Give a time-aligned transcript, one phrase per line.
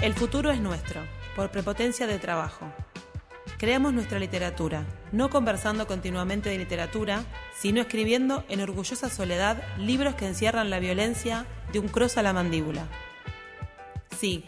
[0.00, 1.00] El futuro es nuestro,
[1.34, 2.72] por prepotencia de trabajo.
[3.58, 7.24] Creamos nuestra literatura, no conversando continuamente de literatura,
[7.58, 12.32] sino escribiendo en orgullosa soledad libros que encierran la violencia de un cross a la
[12.32, 12.86] mandíbula.
[14.16, 14.44] Sí,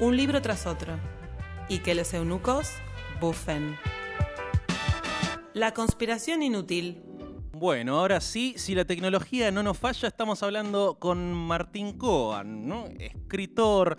[0.00, 0.98] un libro tras otro.
[1.68, 2.72] Y que los eunucos
[3.20, 3.78] bufen.
[5.54, 7.04] La conspiración inútil.
[7.52, 13.96] Bueno, ahora sí, si la tecnología no nos falla, estamos hablando con Martín Coan, escritor,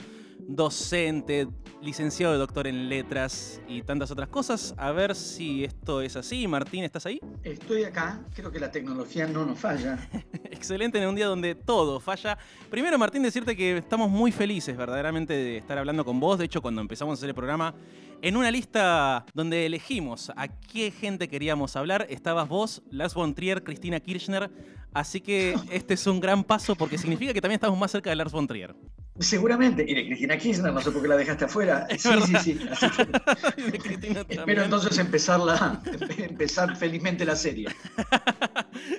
[0.49, 1.47] docente,
[1.79, 4.73] licenciado de doctor en letras y tantas otras cosas.
[4.77, 6.47] A ver si esto es así.
[6.47, 7.19] Martín, ¿estás ahí?
[7.43, 10.09] Estoy acá, creo que la tecnología no nos falla.
[10.45, 12.37] Excelente en un día donde todo falla.
[12.71, 16.39] Primero, Martín, decirte que estamos muy felices verdaderamente de estar hablando con vos.
[16.39, 17.75] De hecho, cuando empezamos a hacer el programa,
[18.21, 23.63] en una lista donde elegimos a qué gente queríamos hablar, estabas vos, Lars von Trier,
[23.63, 24.49] Cristina Kirchner.
[24.93, 28.15] Así que este es un gran paso porque significa que también estamos más cerca de
[28.15, 28.75] Lars von Trier.
[29.19, 31.87] Seguramente, y de Cristina Kirchner, no sé por qué la dejaste afuera.
[31.99, 32.59] Sí, sí, sí.
[34.29, 35.81] Espero entonces empezarla,
[36.17, 37.67] empezar felizmente la serie.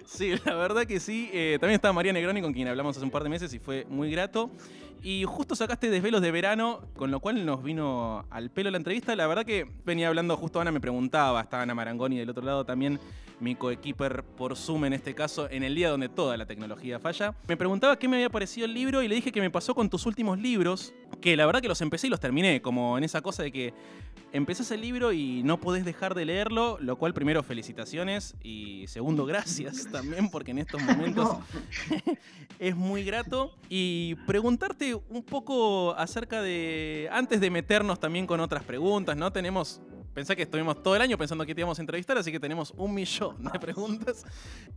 [0.04, 1.30] sí, la verdad que sí.
[1.32, 3.86] Eh, también estaba María Negroni, con quien hablamos hace un par de meses y fue
[3.88, 4.50] muy grato.
[5.02, 9.16] Y justo sacaste desvelos de verano, con lo cual nos vino al pelo la entrevista.
[9.16, 12.66] La verdad que venía hablando, justo Ana me preguntaba, estaba Ana Marangoni del otro lado
[12.66, 13.00] también,
[13.40, 17.34] mi coequiper por Zoom en este caso, en el día donde toda la tecnología falla.
[17.48, 19.88] Me preguntaba qué me había parecido el libro y le dije que me pasó con
[19.88, 23.22] tus últimos libros, que la verdad que los empecé y los terminé, como en esa
[23.22, 23.72] cosa de que
[24.32, 29.26] empezás el libro y no podés dejar de leerlo, lo cual primero felicitaciones y segundo
[29.26, 31.38] gracias también porque en estos momentos
[32.58, 33.54] es muy grato.
[33.68, 39.32] Y preguntarte un poco acerca de, antes de meternos también con otras preguntas, ¿no?
[39.32, 39.80] Tenemos
[40.14, 42.74] Pensé que estuvimos todo el año pensando que te íbamos a entrevistar, así que tenemos
[42.76, 44.24] un millón de preguntas.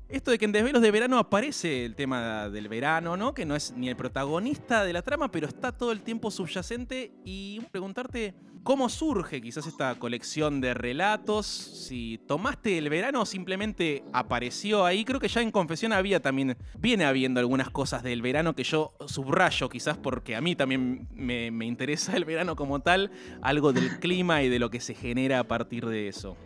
[0.08, 3.34] Esto de que en Desvelos de Verano aparece el tema del verano, ¿no?
[3.34, 7.14] Que no es ni el protagonista de la trama, pero está todo el tiempo subyacente.
[7.26, 14.04] Y preguntarte cómo surge quizás esta colección de relatos, si tomaste el verano o simplemente
[14.14, 15.06] apareció ahí.
[15.06, 18.94] Creo que ya en Confesión había también, viene habiendo algunas cosas del verano que yo
[19.06, 24.00] subrayo quizás porque a mí también me, me interesa el verano como tal, algo del
[24.00, 26.38] clima y de lo que se genera a partir de eso.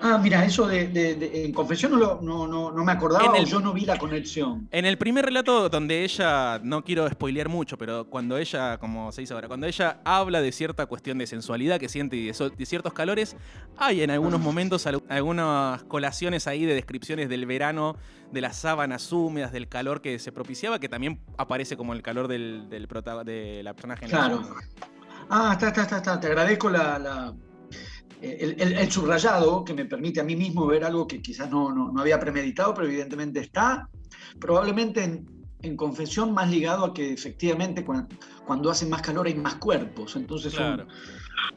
[0.00, 3.84] Ah, mira, eso de, en confesión no, no, no, me acordaba o yo no vi
[3.84, 4.68] la conexión.
[4.70, 9.22] En el primer relato donde ella, no quiero spoilear mucho, pero cuando ella, como se
[9.22, 12.92] dice ahora, cuando ella habla de cierta cuestión de sensualidad que siente y de, ciertos
[12.92, 13.36] calores,
[13.76, 17.96] hay en algunos momentos algunas colaciones ahí de descripciones del verano,
[18.30, 22.28] de las sábanas húmedas, del calor que se propiciaba, que también aparece como el calor
[22.28, 22.86] del, del
[23.24, 24.06] de la personaje.
[24.06, 24.42] Claro.
[25.28, 27.34] Ah, está, está, está, Te agradezco la
[28.20, 32.18] el, subrayado que me permite a mí mismo ver algo que quizás no, no, había
[32.18, 33.88] premeditado, pero evidentemente está,
[34.40, 35.04] probablemente
[35.62, 40.54] en, confesión más ligado a que efectivamente cuando, hace más calor hay más cuerpos, entonces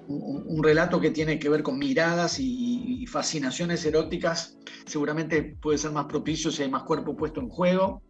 [0.08, 6.06] un, relato que tiene que ver con miradas y, fascinaciones eróticas seguramente puede ser más
[6.06, 8.02] propicio si hay más cuerpo puesto en juego,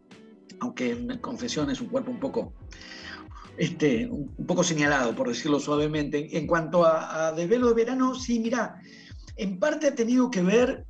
[0.60, 2.54] aunque en confesión es un cuerpo un poco
[3.56, 6.36] este, un poco señalado, por decirlo suavemente.
[6.36, 8.80] En cuanto a, Desvelo de Verano, sí, mira,
[9.36, 10.86] en parte ha tenido que ver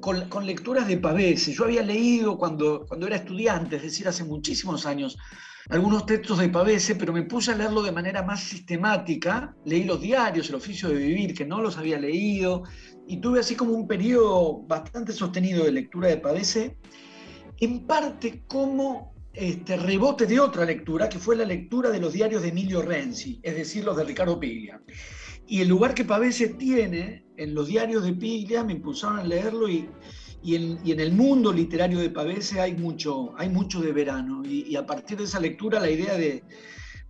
[0.00, 1.52] con, lecturas de Pavese.
[1.52, 5.16] Yo había leído cuando, cuando era estudiante, es decir, hace muchísimos años,
[5.68, 9.54] algunos textos de Pavese, pero me puse a leerlo de manera más sistemática.
[9.64, 12.62] Leí los diarios, el oficio de vivir, que no los había leído,
[13.08, 16.78] y tuve así como un periodo bastante sostenido de lectura de Pavese,
[17.58, 22.40] en parte como este, rebote de otra lectura, que fue la lectura de los diarios
[22.40, 24.80] de Emilio Renzi, es decir, los de Ricardo Piglia.
[25.46, 29.68] Y el lugar que Pavese tiene en los diarios de Piglia me impulsaron a leerlo
[29.68, 29.88] y,
[30.42, 34.42] y, en, el mundo literario de Pavese hay mucho, hay mucho de verano.
[34.42, 36.42] Y, a partir de esa lectura la idea de,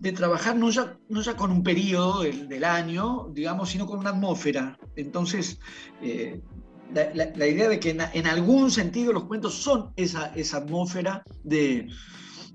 [0.00, 4.10] de trabajar no ya, no ya con un periodo del, año, digamos, sino con una
[4.10, 4.78] atmósfera.
[4.96, 5.60] Entonces,
[6.02, 6.40] eh,
[6.92, 11.88] la, idea de que en, algún sentido los cuentos son esa, esa atmósfera de,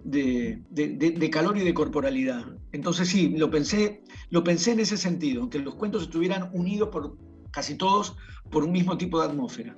[0.03, 2.45] de, calor y de corporalidad.
[2.71, 7.17] Entonces sí, lo pensé, lo pensé en ese sentido, que los cuentos estuvieran unidos por
[7.51, 8.15] casi todos
[8.49, 9.75] por un mismo tipo de atmósfera.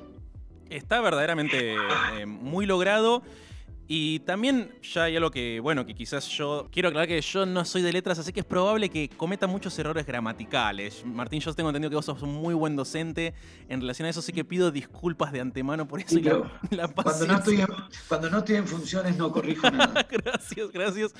[0.69, 1.75] Está verdaderamente
[2.18, 3.24] eh, muy logrado.
[3.88, 7.65] Y también ya hay algo que, bueno, que quizás yo quiero aclarar que yo no
[7.65, 11.06] soy de letras, así que es probable que cometa muchos errores gramaticales.
[11.06, 13.33] Martín, yo tengo entendido que vos sos un muy buen docente
[13.68, 16.18] en relación a eso, así que pido disculpas de antemano por eso.
[16.95, 17.68] cuando, no estoy en,
[18.07, 20.07] cuando no estoy en funciones no corrijo nada.
[20.09, 21.13] gracias, gracias.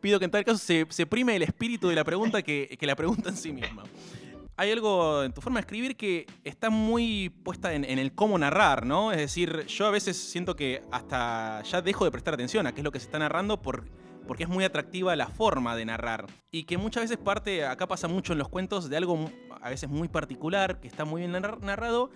[0.00, 2.86] Pido que en tal caso se, se prime el espíritu de la pregunta que, que
[2.86, 3.84] la pregunta en sí misma
[4.60, 8.84] hay algo en tu forma de escribir que está muy puesta en, el cómo narrar,
[8.84, 9.10] ¿no?
[9.10, 12.82] Es decir, yo a veces siento que hasta ya dejo de prestar atención a qué
[12.82, 13.86] es lo que se está narrando por,
[14.26, 16.26] porque es muy atractiva la forma de narrar.
[16.50, 19.30] Y que muchas veces parte, acá pasa mucho en los cuentos, de algo
[19.62, 22.10] a veces muy particular, que está muy bien narrado,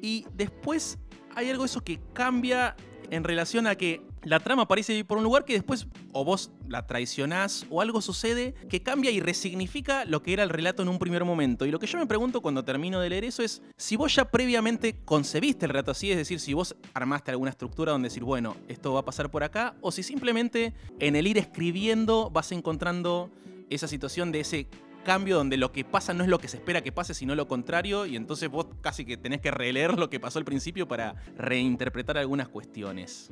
[0.00, 1.00] y después
[1.34, 2.76] hay algo eso que cambia
[3.10, 6.50] en relación a que la trama parece ir por un lugar que después o vos
[6.68, 10.88] la traicionás o algo sucede que cambia y resignifica lo que era el relato en
[10.88, 11.66] un primer momento.
[11.66, 14.26] Y lo que yo me pregunto cuando termino de leer eso es si vos ya
[14.26, 18.56] previamente concebiste el relato así, es decir, si vos armaste alguna estructura donde decir, bueno,
[18.68, 23.30] esto va a pasar por acá, o si simplemente en el ir escribiendo vas encontrando
[23.70, 24.68] esa situación de ese
[25.04, 27.48] cambio donde lo que pasa no es lo que se espera que pase, sino lo
[27.48, 31.14] contrario, y entonces vos casi que tenés que releer lo que pasó al principio para
[31.36, 33.30] reinterpretar algunas cuestiones.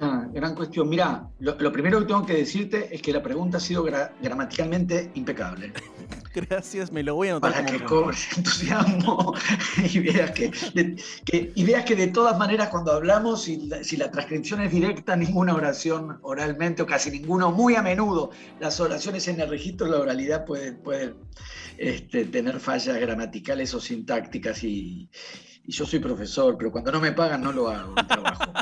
[0.00, 0.88] Ah, gran cuestión.
[0.88, 5.72] Mira, lo, primero que tengo que decirte es que la pregunta ha sido gramaticalmente impecable.
[6.34, 7.52] Gracias, me lo voy a anotar.
[7.52, 9.34] Para que cobres entusiasmo
[9.92, 10.50] y veas que,
[11.54, 15.54] ideas que de todas maneras cuando hablamos, si la, si la, transcripción es directa, ninguna
[15.54, 18.30] oración oralmente o casi ninguno, muy a menudo,
[18.60, 21.16] las oraciones en el registro de la oralidad pueden, pueden
[21.76, 25.10] este, tener fallas gramaticales o sintácticas y,
[25.64, 28.52] y yo soy profesor, pero cuando no me pagan no lo hago, el trabajo.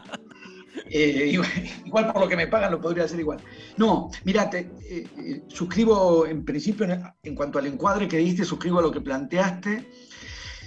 [0.91, 1.41] Eh,
[1.85, 3.39] igual, por lo que me pagan lo podría hacer igual.
[3.77, 6.87] No, mirate, eh, eh, suscribo en principio
[7.23, 9.89] en, cuanto al encuadre que diste, suscribo a lo que planteaste.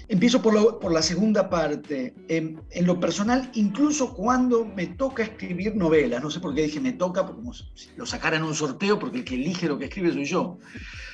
[0.10, 2.14] Empiezo por, la segunda parte.
[2.28, 6.94] En, lo personal, incluso cuando me toca escribir novelas, no sé por qué dije me
[6.94, 7.66] toca, como si
[7.96, 10.60] lo sacara en un sorteo, porque el que elige lo que escribe soy yo.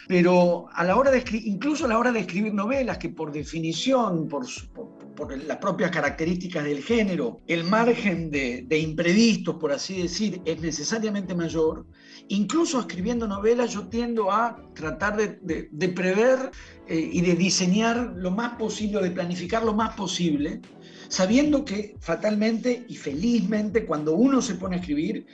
[0.08, 4.28] Pero a la hora de incluso a la hora de escribir novelas, que por definición,
[4.28, 4.99] por, por,
[5.45, 11.86] las propias características del género, el margen de, imprevistos, por así decir, es necesariamente mayor,
[12.27, 16.51] incluso escribiendo novelas yo tiendo a tratar de, prever
[16.88, 20.62] eh, y de diseñar lo más posible, de planificar lo más posible,
[21.07, 25.25] sabiendo que fatalmente y felizmente cuando uno se pone a escribir,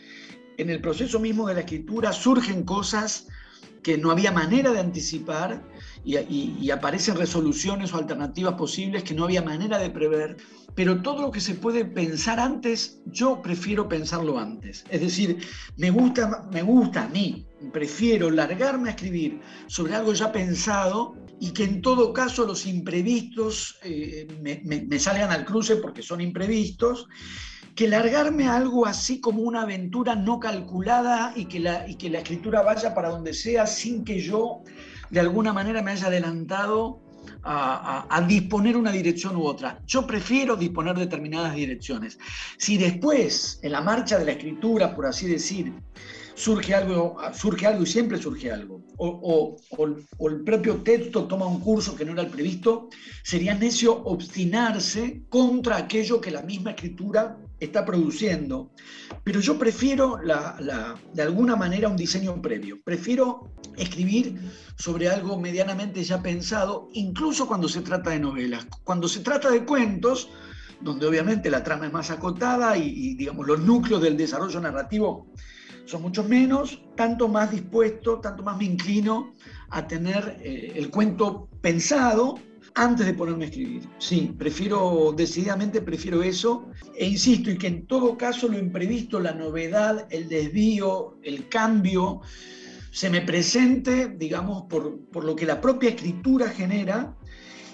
[0.57, 3.27] en el proceso mismo de la escritura surgen cosas
[3.83, 5.63] que no había manera de anticipar
[6.05, 10.37] y, aparecen resoluciones o alternativas posibles que no había manera de prever,
[10.75, 14.83] pero todo lo que se puede pensar antes, yo prefiero pensarlo antes.
[14.89, 15.39] Es decir,
[15.77, 21.51] me gusta, me gusta a mí, prefiero largarme a escribir sobre algo ya pensado y
[21.51, 27.07] que en todo caso los imprevistos eh, me salgan al cruce porque son imprevistos
[27.75, 32.09] que largarme a algo así como una aventura no calculada y que, la, y que
[32.09, 34.63] la escritura vaya para donde sea sin que yo
[35.09, 37.01] de alguna manera me haya adelantado
[37.43, 39.79] a, disponer una dirección u otra.
[39.85, 42.17] Yo prefiero disponer determinadas direcciones.
[42.57, 45.71] Si después, en la marcha de la escritura, por así decir,
[46.33, 51.61] surge algo, surge algo y siempre surge algo, o, o, el propio texto toma un
[51.61, 52.89] curso que no era el previsto,
[53.23, 58.71] sería necio obstinarse contra aquello que la misma escritura está produciendo.
[59.23, 62.79] Pero yo prefiero, la, de alguna manera, un diseño previo.
[62.83, 64.39] Prefiero escribir
[64.77, 68.67] sobre algo medianamente ya pensado, incluso cuando se trata de novelas.
[68.83, 70.29] Cuando se trata de cuentos,
[70.81, 75.27] donde obviamente la trama es más acotada y, digamos, los núcleos del desarrollo narrativo
[75.85, 79.33] son mucho menos, tanto más dispuesto, tanto más me inclino
[79.69, 82.39] a tener eh, el cuento pensado
[82.75, 83.87] antes de ponerme a escribir.
[83.97, 86.67] Sí, prefiero, decididamente prefiero eso.
[86.95, 92.21] E insisto, y que en todo caso lo imprevisto, la novedad, el desvío, el cambio,
[92.91, 97.15] se me presente, digamos, por, por lo que la propia escritura genera,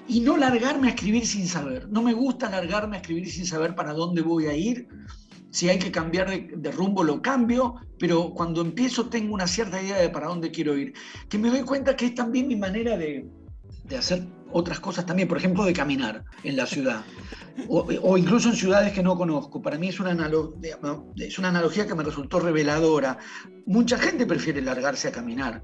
[0.08, 1.90] y no largarme a escribir sin saber.
[1.90, 4.88] No me gusta largarme a escribir sin saber para dónde voy a ir.
[5.50, 9.82] Si hay que cambiar de, de, rumbo, lo cambio, pero cuando empiezo tengo una cierta
[9.82, 10.94] idea de para dónde quiero ir.
[11.28, 13.30] Que me doy cuenta que es también mi manera de,
[13.86, 17.04] de hacer otras cosas también, por ejemplo, de caminar en la ciudad,
[17.68, 19.62] o, incluso en ciudades que no conozco.
[19.62, 20.12] Para mí es una,
[21.18, 23.18] es una analogía que me resultó reveladora.
[23.66, 25.64] Mucha gente prefiere largarse a caminar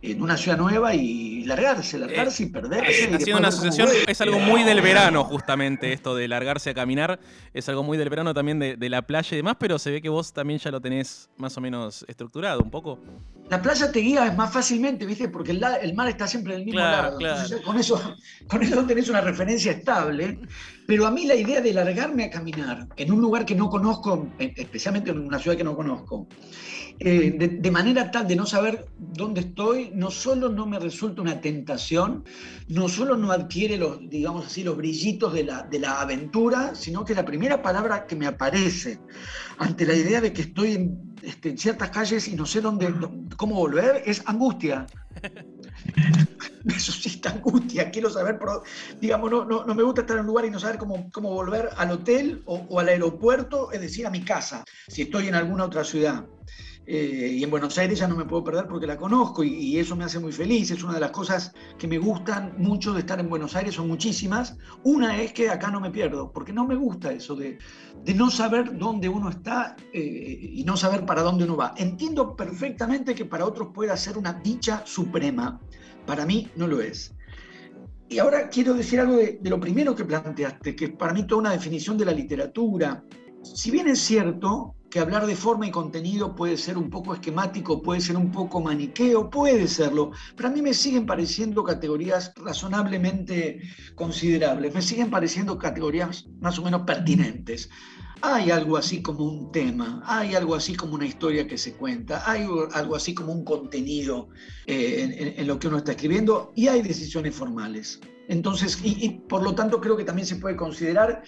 [0.00, 3.10] en una ciudad nueva y largarse, largarse y perderse.
[3.10, 7.18] Eh, haciendo una asociación, es algo muy del verano, justamente, esto de largarse a caminar.
[7.52, 10.00] Es algo muy del verano también de, de, la playa y demás, pero se ve
[10.00, 13.00] que vos también ya lo tenés más o menos estructurado un poco.
[13.50, 15.28] La playa te guía más fácilmente, ¿viste?
[15.28, 17.18] Porque el, el mar está siempre del mismo lado.
[17.64, 18.16] con, eso,
[18.48, 20.38] con eso tenés una referencia estable.
[20.88, 24.26] Pero a mí la idea de largarme a caminar en un lugar que no conozco,
[24.38, 26.26] especialmente en una ciudad que no conozco,
[26.98, 31.42] eh, de, manera tal de no saber dónde estoy, no solo no me resulta una
[31.42, 32.24] tentación,
[32.68, 37.04] no solo no adquiere los, digamos así, los brillitos de la, de la aventura, sino
[37.04, 38.98] que la primera palabra que me aparece
[39.58, 42.94] ante la idea de que estoy en, este, ciertas calles y no sé dónde,
[43.36, 44.86] cómo volver es angustia.
[46.64, 48.38] Me suscita angustia, quiero saber,
[49.00, 51.70] digamos, no, no, me gusta estar en un lugar y no saber cómo, cómo volver
[51.76, 55.84] al hotel o al aeropuerto, es decir, a mi casa, si estoy en alguna otra
[55.84, 56.26] ciudad.
[56.90, 59.94] Eh, y en Buenos Aires ya no me puedo perder porque la conozco y, eso
[59.94, 60.70] me hace muy feliz.
[60.70, 63.88] Es una de las cosas que me gustan mucho de estar en Buenos Aires, son
[63.88, 64.56] muchísimas.
[64.84, 67.58] Una es que acá no me pierdo, porque no me gusta eso de,
[68.14, 71.74] no saber dónde uno está eh, y no saber para dónde uno va.
[71.76, 75.60] Entiendo perfectamente que para otros pueda ser una dicha suprema.
[76.06, 77.14] Para mí no lo es.
[78.08, 81.26] Y ahora quiero decir algo de, de lo primero que planteaste, que es para mí
[81.26, 83.04] toda una definición de la literatura.
[83.42, 87.82] Si bien es cierto que hablar de forma y contenido puede ser un poco esquemático,
[87.82, 93.60] puede ser un poco maniqueo, puede serlo, pero a mí me siguen pareciendo categorías razonablemente
[93.94, 97.68] considerables, me siguen pareciendo categorías más o menos pertinentes.
[98.20, 102.28] Hay algo así como un tema, hay algo así como una historia que se cuenta,
[102.28, 104.30] hay algo así como un contenido
[104.66, 108.00] eh, en, lo que uno está escribiendo y hay decisiones formales.
[108.26, 111.22] Entonces, y por lo tanto creo que también se puede considerar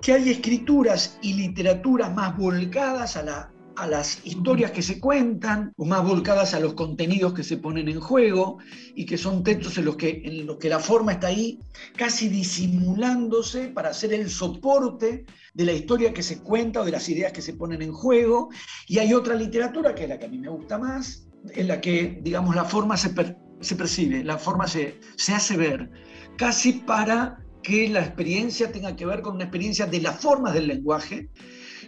[0.00, 3.50] que hay escrituras y literaturas más volcadas a,
[3.86, 7.98] las historias que se cuentan o más volcadas a los contenidos que se ponen en
[7.98, 8.58] juego
[8.94, 11.58] y que son textos en los que, en los que la forma está ahí
[11.96, 17.08] casi disimulándose para ser el soporte de la historia que se cuenta o de las
[17.08, 18.50] ideas que se ponen en juego.
[18.86, 21.80] Y hay otra literatura, que es la que a mí me gusta más, en la
[21.80, 23.14] que, digamos, la forma se,
[23.60, 25.90] se percibe, la forma se, se hace ver,
[26.36, 30.66] casi para que la experiencia tenga que ver con una experiencia de las formas del
[30.66, 31.28] lenguaje.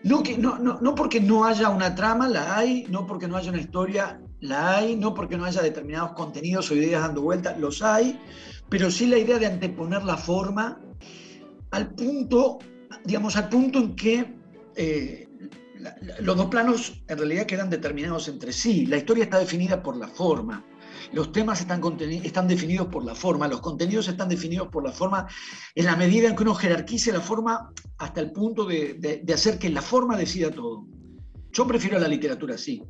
[0.05, 3.37] No, que, no, no, no porque no haya una trama, la hay, no porque no
[3.37, 7.59] haya una historia, la hay, no porque no haya determinados contenidos o ideas dando vueltas,
[7.59, 8.19] los hay,
[8.69, 10.81] pero sí la idea de anteponer la forma
[11.71, 12.59] al punto,
[13.05, 14.35] digamos, al punto en que
[14.76, 15.29] eh,
[16.21, 18.87] los dos planos en realidad quedan determinados entre sí.
[18.87, 20.64] La historia está definida por la forma.
[21.12, 25.26] Los temas están, definidos por la forma, los contenidos están definidos por la forma,
[25.75, 29.59] en la medida en que uno jerarquice la forma hasta el punto de, de hacer
[29.59, 30.87] que la forma decida todo.
[31.52, 32.83] Yo prefiero la literatura así.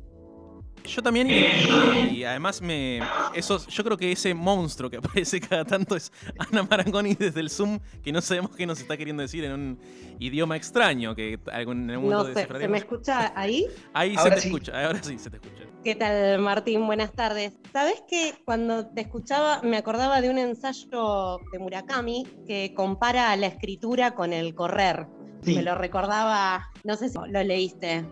[0.85, 3.01] Yo también, y, además me.
[3.33, 7.49] Eso, yo creo que ese monstruo que aparece cada tanto es Ana Marangoni desde el
[7.49, 9.79] Zoom, que no sabemos qué nos está queriendo decir en un
[10.19, 13.65] idioma extraño que en algún no sé, ¿Se me escucha ahí?
[13.93, 15.63] Ahí se te escucha, ahora sí se te escucha.
[15.83, 16.85] ¿Qué tal, Martín?
[16.85, 17.53] Buenas tardes.
[17.71, 23.47] Sabes que cuando te escuchaba me acordaba de un ensayo de Murakami que compara la
[23.47, 25.07] escritura con el correr.
[25.45, 28.05] Me lo recordaba, no sé si lo leíste.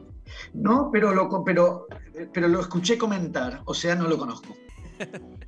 [0.53, 1.87] No, pero lo, pero,
[2.33, 4.55] pero lo escuché comentar, o sea, no lo conozco.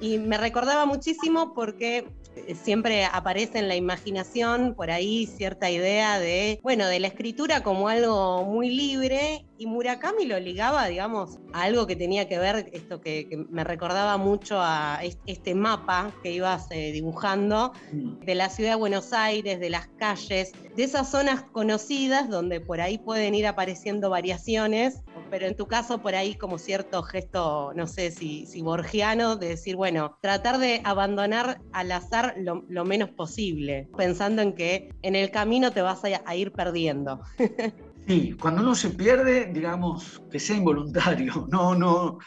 [0.00, 2.06] Y me recordaba muchísimo porque
[2.36, 7.62] eh, siempre aparece en la imaginación por ahí cierta idea de, bueno, de la escritura
[7.62, 12.70] como algo muy libre y Murakami lo ligaba, digamos, a algo que tenía que ver,
[12.72, 18.20] esto que, me recordaba mucho a este mapa que ibas eh, dibujando mm.
[18.20, 22.80] de la ciudad de Buenos Aires, de las calles, de esas zonas conocidas donde por
[22.80, 27.88] ahí pueden ir apareciendo variaciones, pero en tu caso por ahí como cierto gesto, no
[27.88, 33.88] sé si, si borgiano, de decir, bueno, tratar de abandonar al azar lo, menos posible,
[33.96, 37.20] pensando en que en el camino te vas a ir perdiendo.
[38.06, 41.46] Sí, cuando uno se pierde, digamos, que sea involuntario.
[41.52, 42.18] No, no.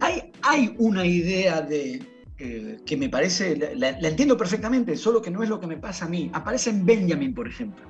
[0.00, 5.42] Hay, hay una idea de, eh, que me parece, la, entiendo perfectamente, solo que no
[5.42, 6.30] es lo que me pasa a mí.
[6.32, 7.84] Aparece en Benjamin, por ejemplo.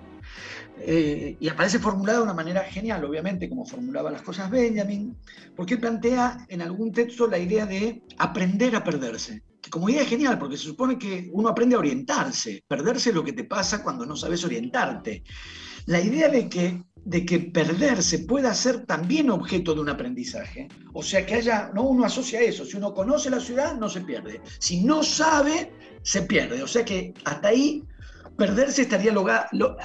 [0.80, 5.16] Eh, y aparece formulada de una manera genial, obviamente, como formulaba las cosas Benjamin,
[5.56, 9.42] porque plantea en algún texto la idea de aprender a perderse.
[9.62, 12.64] Que como idea es genial, porque se supone que uno aprende a orientarse.
[12.68, 15.22] Perderse es lo que te pasa cuando no sabes orientarte.
[15.86, 20.68] La idea de que de que perderse pueda ser también objeto de un aprendizaje.
[20.92, 24.00] O sea, que haya, no uno asocia eso, si uno conoce la ciudad, no se
[24.00, 24.40] pierde.
[24.58, 26.62] Si no sabe, se pierde.
[26.62, 27.82] O sea que hasta ahí
[28.36, 29.12] perderse estaría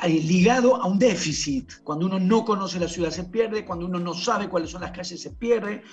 [0.08, 1.74] ligado a un déficit.
[1.84, 4.92] Cuando uno no conoce la ciudad se pierde, cuando uno no sabe cuáles son las
[4.92, 5.84] calles se pierde.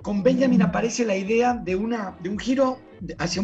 [0.00, 2.80] Con Benjamin aparece la idea de, una, de un giro
[3.18, 3.42] hacia,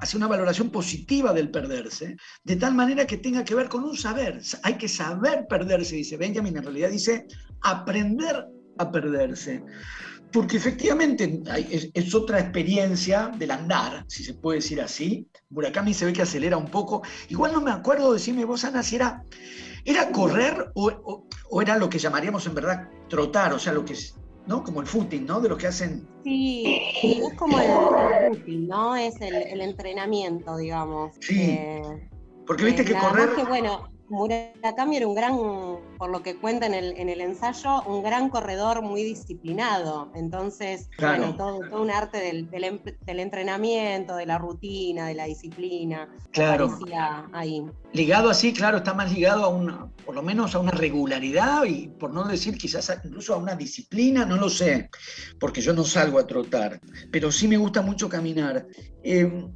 [0.00, 3.96] hacia una valoración positiva del perderse, de tal manera que tenga que ver con un
[3.96, 4.40] saber.
[4.62, 7.26] Hay que saber perderse, dice Benjamin, en realidad dice
[7.62, 8.46] aprender
[8.78, 9.62] a perderse.
[10.32, 11.42] Porque efectivamente
[11.92, 15.26] es, otra experiencia del andar, si se puede decir así.
[15.50, 17.02] Murakami se ve que acelera un poco.
[17.28, 19.24] Igual no me acuerdo, decirme vos, Ana, si era,
[19.84, 23.96] era correr o, o, era lo que llamaríamos en verdad trotar, o sea, lo que
[24.46, 24.62] ¿no?
[24.64, 25.40] Como el footing, ¿no?
[25.40, 26.06] De lo que hacen.
[26.24, 28.96] Sí, es como el, footing, ¿no?
[28.96, 31.14] Es el, entrenamiento, digamos.
[31.20, 31.40] Sí.
[31.40, 32.08] Eh,
[32.46, 33.34] Porque viste que correr.
[33.34, 35.36] Que, bueno, Murakami era un gran,
[35.96, 40.10] por lo que cuenta en el, en el ensayo, un gran corredor muy disciplinado.
[40.16, 46.08] Entonces, bueno, todo, todo, un arte del, del, entrenamiento, de la rutina, de la disciplina.
[46.32, 46.76] Claro.
[47.32, 47.64] ahí.
[47.92, 51.88] Ligado así, claro, está más ligado a una, por lo menos a una regularidad y
[51.88, 54.90] por no decir quizás incluso a una disciplina, no lo sé,
[55.38, 56.80] porque yo no salgo a trotar,
[57.12, 58.66] pero sí me gusta mucho caminar.
[59.02, 59.48] Eh,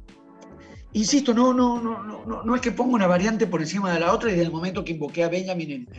[0.95, 4.13] Insisto, no, no, no, no, no es que ponga una variante por encima de la
[4.13, 5.89] otra y desde el momento que invoqué a Benjamin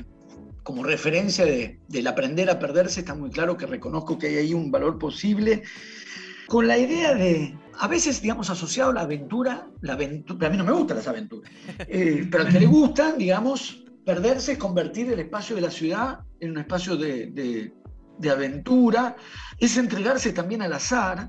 [0.62, 4.54] como referencia de, del aprender a perderse, está muy claro que reconozco que hay ahí
[4.54, 5.64] un valor posible.
[6.46, 10.56] Con la idea de, a veces, digamos, asociado a la aventura, la aventura, a mí
[10.56, 11.52] no me gustan las aventuras,
[11.88, 16.20] eh, pero al que le gustan, digamos, perderse es convertir el espacio de la ciudad
[16.40, 17.70] en un espacio de, de,
[18.18, 19.14] de aventura,
[19.58, 21.28] es entregarse también al azar,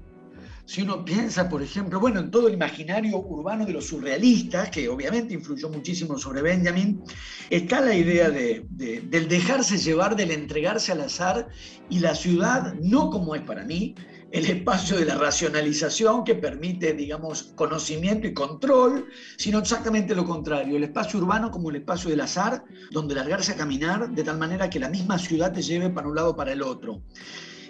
[0.68, 4.90] si uno piensa, por ejemplo, bueno, en todo el imaginario urbano de los surrealistas, que
[4.90, 7.02] obviamente influyó muchísimo sobre Benjamin,
[7.50, 11.48] está la idea de, del dejarse llevar, del entregarse al azar
[11.90, 13.96] y la ciudad, no como es para mí,
[14.32, 19.08] el espacio de la racionalización que permite, digamos, conocimiento y control,
[19.38, 23.56] sino exactamente lo contrario, el espacio urbano como el espacio del azar, donde largarse a
[23.56, 26.62] caminar de tal manera que la misma ciudad te lleve para un lado para el
[26.62, 27.04] otro.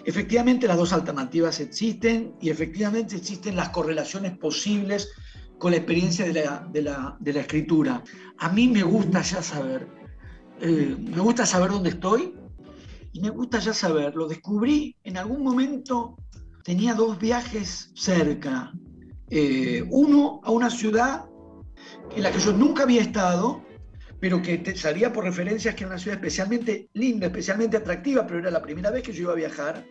[0.08, 5.10] Efectivamente las dos alternativas existen y efectivamente existen las correlaciones posibles
[5.58, 8.02] con la experiencia de la, escritura.
[8.38, 9.86] A mí me gusta ya saber,
[10.62, 12.34] eh, me gusta saber dónde estoy
[13.12, 16.16] y me gusta ya saber, lo descubrí en algún momento,
[16.64, 18.72] tenía dos viajes cerca,
[19.28, 21.26] eh, uno a una ciudad
[22.16, 23.62] en la que yo nunca había estado,
[24.20, 28.40] pero que te salía por referencias que era una ciudad especialmente linda, especialmente atractiva, pero
[28.40, 29.84] era la primera vez que yo iba a viajar.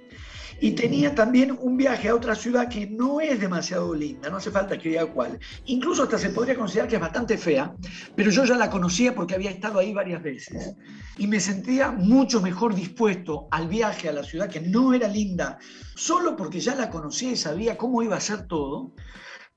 [0.60, 4.50] Y tenía también un viaje a otra ciudad que no es demasiado linda, no hace
[4.50, 5.38] falta que diga cuál.
[5.66, 7.76] Incluso hasta se podría considerar que es bastante fea,
[8.16, 10.76] pero yo ya la conocía porque había estado ahí varias veces.
[11.20, 15.60] Y me sentía mucho mejor dispuesto al viaje a la ciudad que no era linda,
[15.96, 18.94] solo porque ya la conocía y sabía cómo iba a ser todo,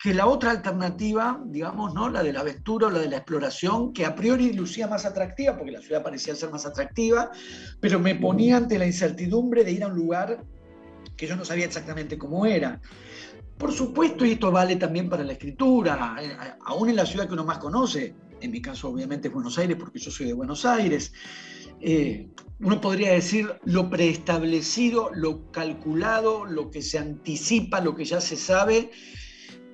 [0.02, 2.08] que la otra alternativa, digamos, ¿no?
[2.08, 5.58] la de la aventura o la de la exploración, que a priori lucía más atractiva,
[5.58, 7.30] porque la ciudad parecía ser más atractiva,
[7.80, 10.42] pero me ponía ante la incertidumbre de ir a un lugar
[11.18, 12.80] que yo no sabía exactamente cómo era.
[13.58, 17.34] Por supuesto, y esto vale también para la escritura, eh, aún en la ciudad que
[17.34, 20.64] uno más conoce, en mi caso obviamente es Buenos Aires, porque yo soy de Buenos
[20.64, 21.12] Aires,
[21.78, 28.22] eh, uno podría decir lo preestablecido, lo calculado, lo que se anticipa, lo que ya
[28.22, 28.90] se sabe,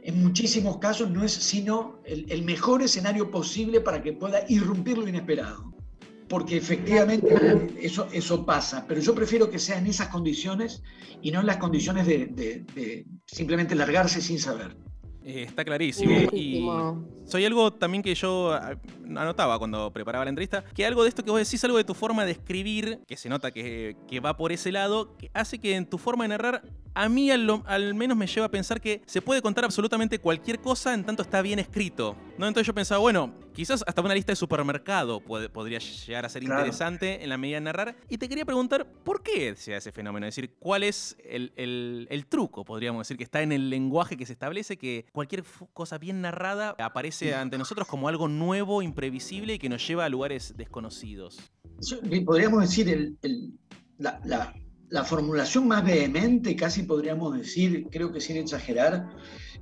[0.07, 5.09] en muchísimos casos no es sino el, mejor escenario posible para que pueda irrumpir lo
[5.09, 5.75] inesperado.
[6.29, 7.29] Porque efectivamente
[7.81, 10.83] eso, eso pasa, pero yo prefiero que sea en esas condiciones
[11.23, 14.77] y no en las condiciones de simplemente largarse sin saber.
[15.27, 16.13] Eh, está clarísimo.
[16.33, 16.65] Y
[17.27, 21.25] soy algo también que yo ah, anotaba cuando preparaba la entrevista, que algo de esto
[21.25, 24.53] que vos decís, algo de tu forma de escribir, que se nota que, va por
[24.53, 26.63] ese lado, que hace que en tu forma de narrar,
[26.95, 30.61] a mí al, al, menos me lleva a pensar que se puede contar absolutamente cualquier
[30.61, 32.17] cosa en tanto está bien escrito.
[32.39, 32.47] ¿no?
[32.47, 37.23] Entonces yo pensaba, bueno, quizás hasta una lista de supermercado podría llegar a ser interesante
[37.23, 37.97] en la medida de narrar.
[38.09, 40.27] Y te quería preguntar, ¿por qué se hace ese fenómeno?
[40.27, 44.17] Es decir, ¿cuál es el, el, el truco, podríamos decir, que está en el lenguaje
[44.17, 49.55] que se establece que cualquier cosa bien narrada aparece ante nosotros como algo nuevo, imprevisible
[49.55, 51.39] y que nos lleva a lugares desconocidos.
[52.25, 53.17] Podríamos decir,
[53.99, 54.21] la,
[54.89, 59.09] la, formulación más vehemente, casi podríamos decir, creo que sin exagerar,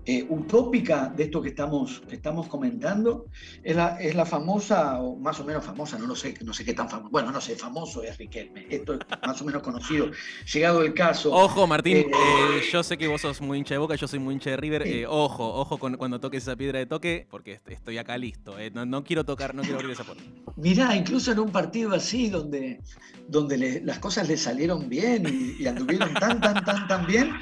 [0.06, 3.26] eh, utópica de esto que estamos, que estamos comentando
[3.62, 6.64] es la, es la famosa, o más o menos famosa, no lo sé, no sé
[6.64, 10.10] qué tan famoso, bueno, no sé, famoso es Riquelme, esto es más o menos conocido.
[10.52, 11.32] Llegado el caso.
[11.32, 14.18] Ojo, Martín, eh, eh, yo sé que vos sos muy hincha de boca, yo soy
[14.18, 15.06] muy hincha de River.
[15.08, 18.56] ojo, ojo cuando toques esa piedra de toque, porque estoy acá listo.
[18.72, 20.22] No, quiero tocar, no quiero abrir esa puerta.
[20.56, 22.80] Mirá, incluso en un partido así, donde,
[23.28, 27.32] donde las cosas le salieron bien y, y anduvieron tan, tan, tan, tan bien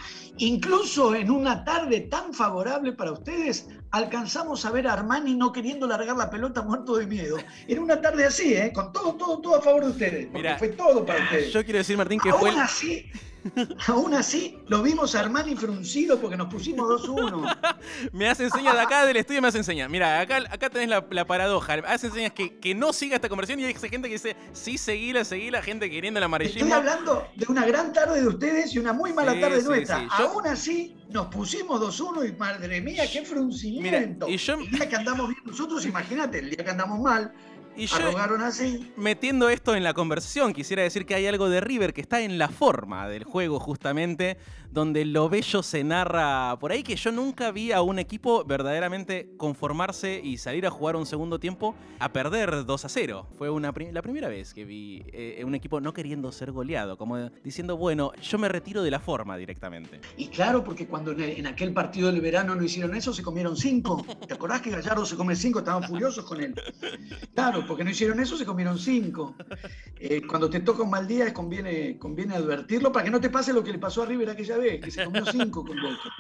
[0.43, 5.87] Incluso en una tarde tan favorable para ustedes, alcanzamos a ver a Armani no queriendo
[5.87, 7.37] largar la pelota muerto de miedo.
[7.69, 8.73] Era una tarde así, ¿eh?
[8.75, 10.33] con todo, todo, todo a favor de ustedes.
[10.33, 11.53] Mira, fue todo para ustedes.
[11.53, 12.51] Yo quiero decir, Martín, que Aún fue.
[12.51, 13.09] Así,
[13.89, 17.57] Aún así, lo vimos a Armani fruncido porque nos pusimos 2-1.
[18.13, 19.91] me hace señas de acá del estudio, me hace señas.
[19.91, 21.75] Mira, acá, acá tenés la, paradoja.
[21.87, 25.25] Hace señas que, que no siga esta conversión y hay gente que dice, sí, seguila,
[25.25, 26.61] seguila, gente queriendo el amarillismo.
[26.61, 30.07] Estoy hablando de una gran tarde de ustedes y una muy mala tarde nuestra.
[30.11, 34.29] Aún así, nos pusimos 2-1 y madre mía, qué fruncimiento.
[34.29, 34.55] y yo...
[34.55, 37.33] El día que andamos bien nosotros, imagínate, el día que andamos mal,
[37.77, 37.97] Y yo-
[38.45, 38.93] así.
[38.97, 42.39] Metiendo esto en la conversación, quisiera decir que hay algo de River que está en
[42.39, 44.37] la forma del juego, justamente,
[44.71, 49.31] donde lo bello se narra por ahí, que yo nunca vi a un equipo verdaderamente
[49.37, 53.27] conformarse y salir a jugar un segundo tiempo a perder 2 a 0.
[53.37, 57.19] Fue una la primera vez que vi eh, un equipo no queriendo ser goleado, como
[57.45, 60.01] diciendo, bueno, yo me retiro de la forma directamente.
[60.17, 63.57] Y claro, porque cuando en, en aquel partido del verano no hicieron eso, se comieron
[63.57, 64.05] cinco.
[64.27, 65.61] ¿Te acordás que Gallardo se come cinco?
[65.61, 66.55] Estaban furiosos con él.
[67.35, 69.35] Claro, porque no hicieron eso, se comieron cinco.
[70.05, 73.31] Eh, cuando te toca un mal día, es conviene, conviene advertirlo para que no te
[73.31, 76.11] pase lo que le pasó a River aquella vez, que se comió cinco con Boca.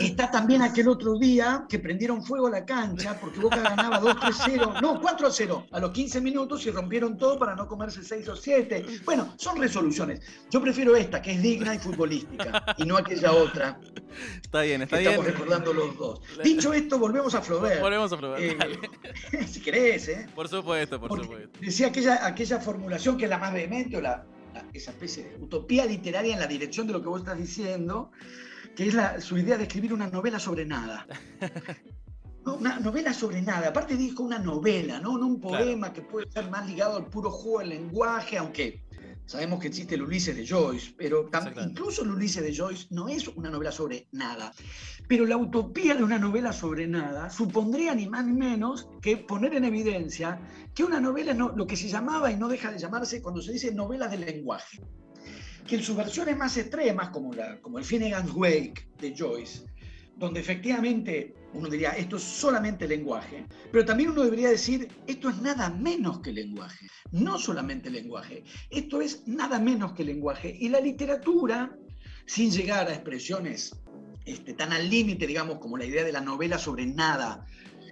[0.00, 4.80] Está también aquel otro día que prendieron fuego a la cancha porque Boca ganaba 2-3-0,
[4.80, 8.86] no, 4-0 a los 15 minutos y rompieron todo para no comerse 6 o 7.
[9.04, 10.22] Bueno, son resoluciones.
[10.50, 13.78] Yo prefiero esta, que es digna y futbolística, y no aquella otra
[14.42, 15.12] Está bien, está bien.
[15.12, 16.20] estamos recordando los dos.
[16.42, 17.80] Dicho esto, volvemos a Flaubert.
[17.80, 18.40] Volvemos a probar.
[18.40, 18.56] Eh,
[19.46, 20.28] si querés, ¿eh?
[20.34, 21.58] Por supuesto, por Porque supuesto.
[21.60, 25.36] decía aquella, aquella formulación que es la más vehemente, o la, la- esa especie de
[25.42, 28.10] utopía literaria en la dirección de lo que vos estás diciendo,
[28.76, 31.06] que es la- su idea de escribir una novela sobre nada.
[32.46, 33.68] No, una novela sobre nada.
[33.68, 35.16] Aparte dijo una novela, ¿no?
[35.16, 35.64] No un Claro.
[35.64, 38.82] poema que puede estar más ligado al puro juego del lenguaje, aunque
[39.26, 41.28] sabemos que existe el Ulises de Joyce, pero
[41.70, 44.52] incluso el Ulises de Joyce no es una novela sobre nada.
[45.08, 49.54] Pero la utopía de una novela sobre nada supondría ni más ni menos que poner
[49.54, 50.40] en evidencia
[50.74, 53.40] que una novela es no- lo que se llamaba y no deja de llamarse cuando
[53.42, 54.80] se dice novelas del lenguaje.
[55.66, 59.64] Que en sus versiones más extremas, como, la, como el Finnegan's Wake de Joyce,
[60.16, 65.40] donde efectivamente uno diría esto es solamente lenguaje, pero también uno debería decir esto es
[65.40, 70.56] nada menos que lenguaje, no solamente lenguaje, esto es nada menos que lenguaje.
[70.58, 71.76] Y la literatura,
[72.26, 73.76] sin llegar a expresiones
[74.24, 77.46] este, tan al límite, digamos, como la idea de la novela sobre nada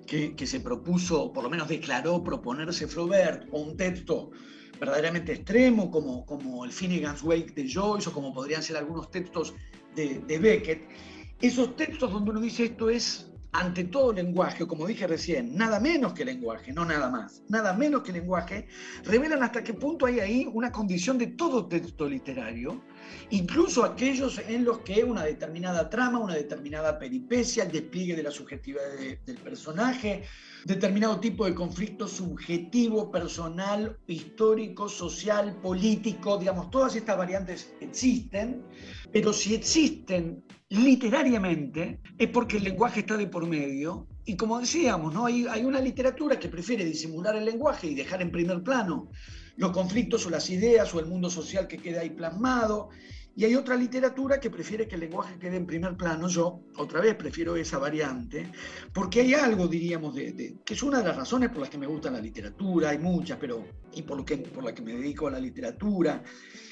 [0.06, 4.30] que, se propuso, por lo menos declaró proponerse Flaubert, o un texto
[4.78, 9.54] verdaderamente extremo como, como el Finnegan's Wake de Joyce o como podrían ser algunos textos
[9.94, 10.82] de, de Beckett,
[11.42, 15.78] esos textos donde uno dice esto es ante todo lenguaje, o como dije recién, nada
[15.78, 18.66] menos que lenguaje, no nada más, nada menos que lenguaje,
[19.04, 22.82] revelan hasta qué punto hay ahí una condición de todo texto literario,
[23.28, 28.30] incluso aquellos en los que una determinada trama, una determinada peripecia, el despliegue de la
[28.30, 30.22] subjetividad de- del personaje,
[30.64, 38.62] determinado tipo de conflicto subjetivo, personal, histórico, social, político, digamos, todas estas variantes existen,
[39.12, 40.42] pero si existen
[40.72, 44.06] literariamente es porque el lenguaje está de por medio.
[44.24, 45.26] Y como decíamos, ¿no?
[45.26, 49.10] hay, hay una literatura que prefiere disimular el lenguaje y dejar en primer plano
[49.56, 52.88] los conflictos o las ideas o el mundo social que queda ahí plasmado.
[53.34, 56.28] Y hay otra literatura que prefiere que el lenguaje quede en primer plano.
[56.28, 58.50] Yo, otra vez, prefiero esa variante,
[58.92, 62.10] porque hay algo, diríamos, que es una de las razones por las que me gusta
[62.10, 65.30] la literatura, hay muchas, pero y por, lo que, por la que me dedico a
[65.30, 66.22] la literatura,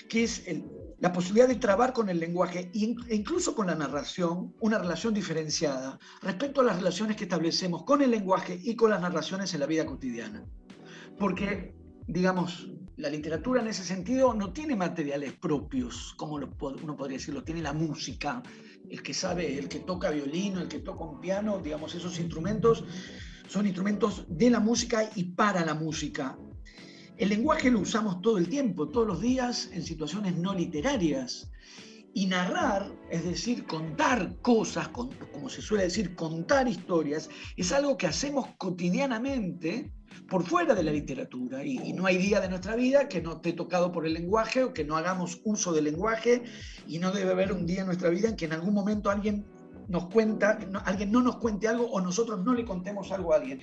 [0.09, 0.65] que es el-
[1.01, 5.15] la posibilidad de trabar con el lenguaje e e incluso con la narración una relación
[5.15, 9.61] diferenciada respecto a las relaciones que establecemos con el lenguaje y con las narraciones en
[9.61, 10.45] la vida cotidiana.
[11.19, 11.75] Porque,
[12.07, 17.63] digamos, la literatura en ese sentido no tiene materiales propios, como uno podría decirlo, tiene
[17.63, 18.43] la música,
[18.91, 22.85] el que sabe, el que toca violino, el que toca un piano, digamos, esos instrumentos
[23.49, 26.39] son instrumentos de la música y para la música.
[27.20, 31.50] El lenguaje lo usamos todo el tiempo, todos los días, en situaciones no literarias.
[32.14, 37.28] Y narrar, es decir, contar cosas, como se suele decir, contar historias,
[37.59, 39.92] es algo que hacemos cotidianamente
[40.30, 41.62] por fuera de la literatura.
[41.62, 44.72] Y, no hay día de nuestra vida que no esté tocado por el lenguaje o
[44.72, 46.44] que no hagamos uso del lenguaje.
[46.88, 49.44] Y no debe haber un día en nuestra vida en que en algún momento alguien
[49.88, 53.61] nos cuenta, alguien no nos cuente algo o nosotros no le contemos algo a alguien.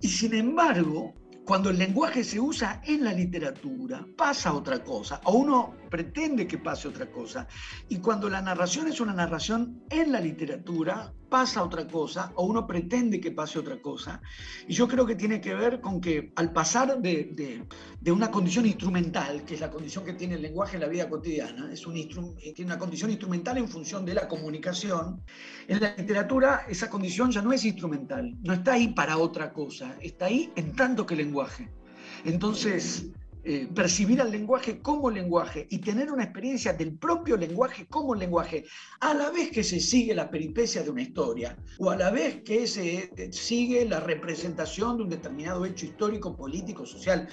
[0.00, 5.32] Y sin embargo, cuando el lenguaje se usa en la literatura, pasa otra cosa, o
[5.32, 7.46] uno pretende que pase otra cosa.
[7.88, 12.66] Y cuando la narración es una narración en la literatura, pasa otra cosa, o uno
[12.66, 14.20] pretende que pase otra cosa.
[14.66, 17.66] Y yo creo que tiene que ver con que al pasar de,
[18.00, 21.08] de- una condición instrumental, que es la condición que tiene el lenguaje en la vida
[21.08, 25.22] cotidiana, es una condición instrumental en función de la comunicación,
[25.68, 29.96] en la literatura esa condición ya no es instrumental, no está ahí para otra cosa,
[30.00, 31.68] está ahí en tanto que lenguaje.
[32.24, 33.10] Entonces,
[33.42, 38.66] eh, percibir al lenguaje como lenguaje y tener una experiencia del propio lenguaje como lenguaje,
[39.00, 42.42] a la vez que se sigue la peripecia de una historia o a la vez
[42.42, 47.28] que se eh, sigue la representación de un determinado hecho histórico, político, social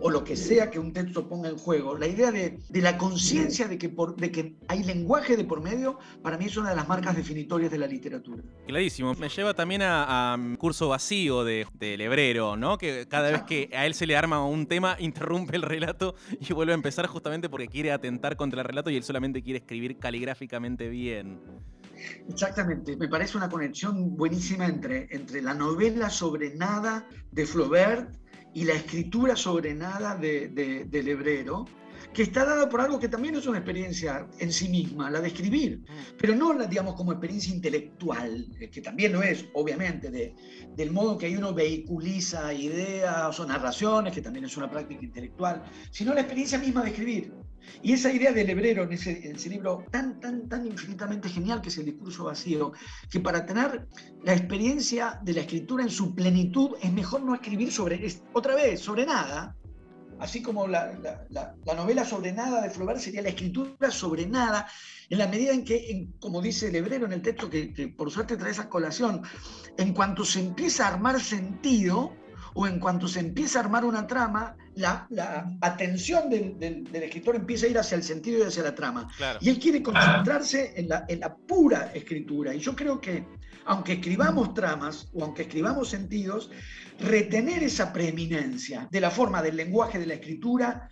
[0.00, 1.98] o lo que sea que un texto ponga en juego.
[1.98, 6.38] La idea de, la conciencia de, que de que hay lenguaje de por medio, para
[6.38, 8.42] mí es una de las marcas definitorias de la literatura.
[8.66, 9.14] Clarísimo.
[9.14, 12.78] Me lleva también a, un curso vacío de, de Lebrero, ¿no?
[12.78, 16.52] Que cada vez que a él se le arma un tema, interrumpe el relato y
[16.52, 19.98] vuelve a empezar justamente porque quiere atentar contra el relato y él solamente quiere escribir
[19.98, 21.40] caligráficamente bien.
[22.28, 28.14] Exactamente, me parece una conexión buenísima entre, entre la novela sobre nada de Flaubert
[28.54, 31.66] y la escritura sobre nada de, de, Lebrero,
[32.12, 35.28] que está dada por algo que también es una experiencia en sí misma, la de
[35.28, 36.16] escribir, mm.
[36.18, 40.34] pero no la, digamos, como experiencia intelectual, eh, que también lo es, obviamente, de,
[40.76, 45.62] del modo que ahí uno vehiculiza ideas o narraciones, que también es una práctica intelectual,
[45.90, 47.32] sino la experiencia misma de escribir.
[47.82, 51.78] Y esa idea del hebrero en ese, libro tan, tan, tan infinitamente genial que es
[51.78, 52.72] el discurso vacío,
[53.10, 53.86] que para tener
[54.24, 58.80] la experiencia de la escritura en su plenitud es mejor no escribir sobre, otra vez,
[58.80, 59.56] sobre nada,
[60.20, 60.92] así como la,
[61.64, 64.68] novela sobre nada de Flaubert sería la escritura sobre nada,
[65.08, 68.10] en la medida en que, como dice el hebrero en el texto que, que por
[68.10, 69.22] suerte trae esa colación,
[69.76, 72.12] en cuanto se empieza a armar sentido,
[72.54, 75.06] o en cuanto se empieza a armar una trama, la,
[75.60, 79.08] atención del, escritor empieza a ir hacia el sentido y hacia la trama.
[79.40, 82.54] Y él quiere concentrarse en la, en la pura escritura.
[82.54, 83.24] Y yo creo que,
[83.68, 86.50] aunque escribamos tramas o aunque escribamos sentidos,
[86.98, 90.88] retener esa preeminencia de la forma del lenguaje de la escritura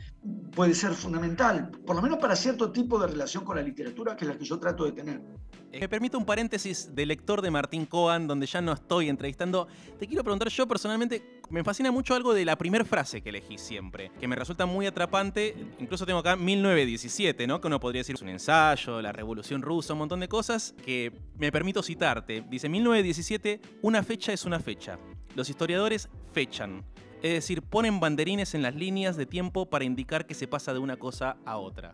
[0.55, 4.25] puede ser fundamental, por lo menos para cierto tipo de relación con la literatura, que
[4.25, 5.21] es la que yo trato de tener.
[5.71, 9.69] Me eh, permito un paréntesis de lector de Martín Coan, donde ya no estoy entrevistando.
[9.99, 13.59] Te quiero preguntar, yo personalmente me fascina mucho algo de la primera frase que elegí
[13.59, 15.55] siempre, que me resulta muy atrapante.
[15.79, 17.61] Incluso tengo acá 1917, ¿no?
[17.61, 21.13] Que uno podría decir es un ensayo, la revolución rusa, un montón de cosas que
[21.37, 22.43] me permito citarte.
[22.49, 24.99] Dice 1917, una fecha es una fecha.
[25.35, 26.85] Los historiadores fechan.
[27.27, 30.79] Es decir, ponen banderines en las líneas de tiempo para indicar que se pasa de
[30.79, 31.93] una cosa a otra.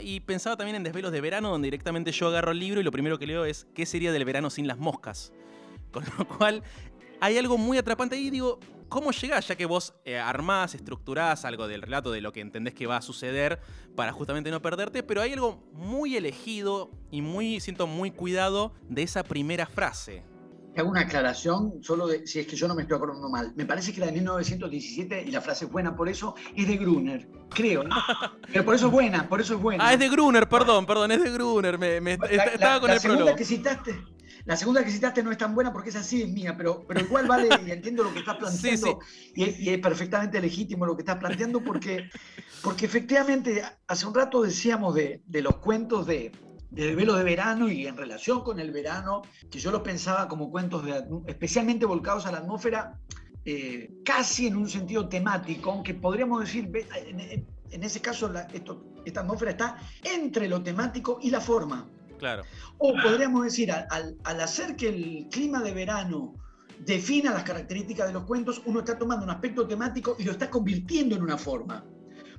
[0.00, 2.90] Y pensaba también en Desvelos de Verano, donde directamente yo agarro el libro y lo
[2.90, 5.30] primero que leo es ¿qué sería del verano sin las moscas?
[5.92, 6.62] Con lo cual
[7.20, 8.30] hay algo muy atrapante ahí.
[8.30, 9.46] Digo, ¿cómo llegás?
[9.46, 12.96] Ya que vos eh, armás, estructurás algo del relato de lo que entendés que va
[12.96, 13.60] a suceder
[13.94, 19.02] para justamente no perderte, pero hay algo muy elegido y muy, siento muy cuidado de
[19.02, 20.22] esa primera frase
[20.80, 23.52] hago una aclaración, solo de, si es que yo no me estoy acordando mal.
[23.56, 26.76] Me parece que la de 1917, y la frase es buena por eso, es de
[26.76, 27.96] Gruner, creo, ¿no?
[28.52, 29.86] Pero por eso es buena, por eso es buena.
[29.86, 31.78] Ah, es de Gruner, perdón, perdón, es de Gruner.
[31.78, 33.98] Me, estaba con el segunda que citaste,
[34.44, 37.00] La segunda que citaste no es tan buena porque es así, es mía, pero, pero
[37.00, 39.00] igual vale y entiendo lo que estás planteando
[39.34, 42.10] Y, es perfectamente legítimo lo que estás planteando porque,
[42.62, 46.32] porque efectivamente hace un rato decíamos de, de los cuentos de,
[46.70, 50.50] de velo de verano y en relación con el verano, que yo los pensaba como
[50.50, 50.84] cuentos
[51.26, 52.98] especialmente volcados a la atmósfera,
[53.44, 56.70] eh, casi en un sentido temático, aunque podríamos decir,
[57.70, 58.32] en, ese caso
[59.04, 61.88] esta atmósfera está entre lo temático y la forma.
[62.18, 62.42] Claro.
[62.78, 66.34] O podríamos decir, al, al hacer que el clima de verano
[66.84, 70.50] defina las características de los cuentos, uno está tomando un aspecto temático y lo está
[70.50, 71.84] convirtiendo en una forma,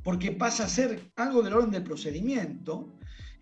[0.03, 2.96] porque pasa a ser algo del orden del procedimiento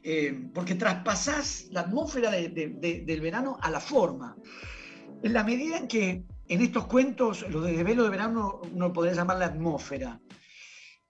[0.08, 4.36] eh, porque traspasás la atmósfera del verano a la forma.
[5.24, 9.16] En la medida en que en estos cuentos, los de velo de verano, uno podría
[9.16, 10.22] llamar la atmósfera.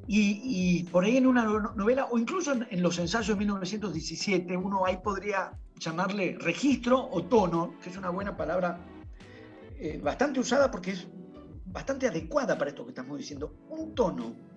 [0.07, 4.95] Y, por ahí en una novela, o incluso en, los ensayos de 1917, uno ahí
[5.03, 8.79] podría llamarle registro o tono, que es una buena palabra
[9.77, 11.05] eh, bastante usada porque es
[11.65, 13.53] bastante adecuada para esto que estamos diciendo.
[13.67, 14.54] Un tono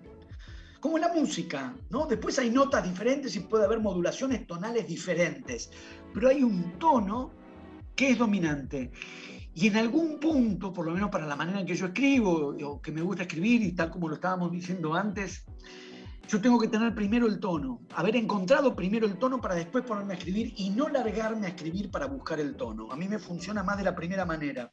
[0.79, 2.05] como la música, ¿no?
[2.05, 5.71] Después hay notas diferentes y puede haber modulaciones tonales diferentes,
[6.13, 7.31] pero hay un tono
[7.95, 8.91] que es dominante.
[9.53, 12.81] Y en algún punto, por lo menos para la manera en que yo escribo, o
[12.81, 15.43] que me gusta escribir, y tal como lo estábamos diciendo antes,
[16.29, 20.13] yo tengo que tener primero el tono, haber encontrado primero el tono para después ponerme
[20.13, 22.91] a escribir y no largarme a escribir para buscar el tono.
[22.91, 24.69] A mí me funciona más de la primera manera.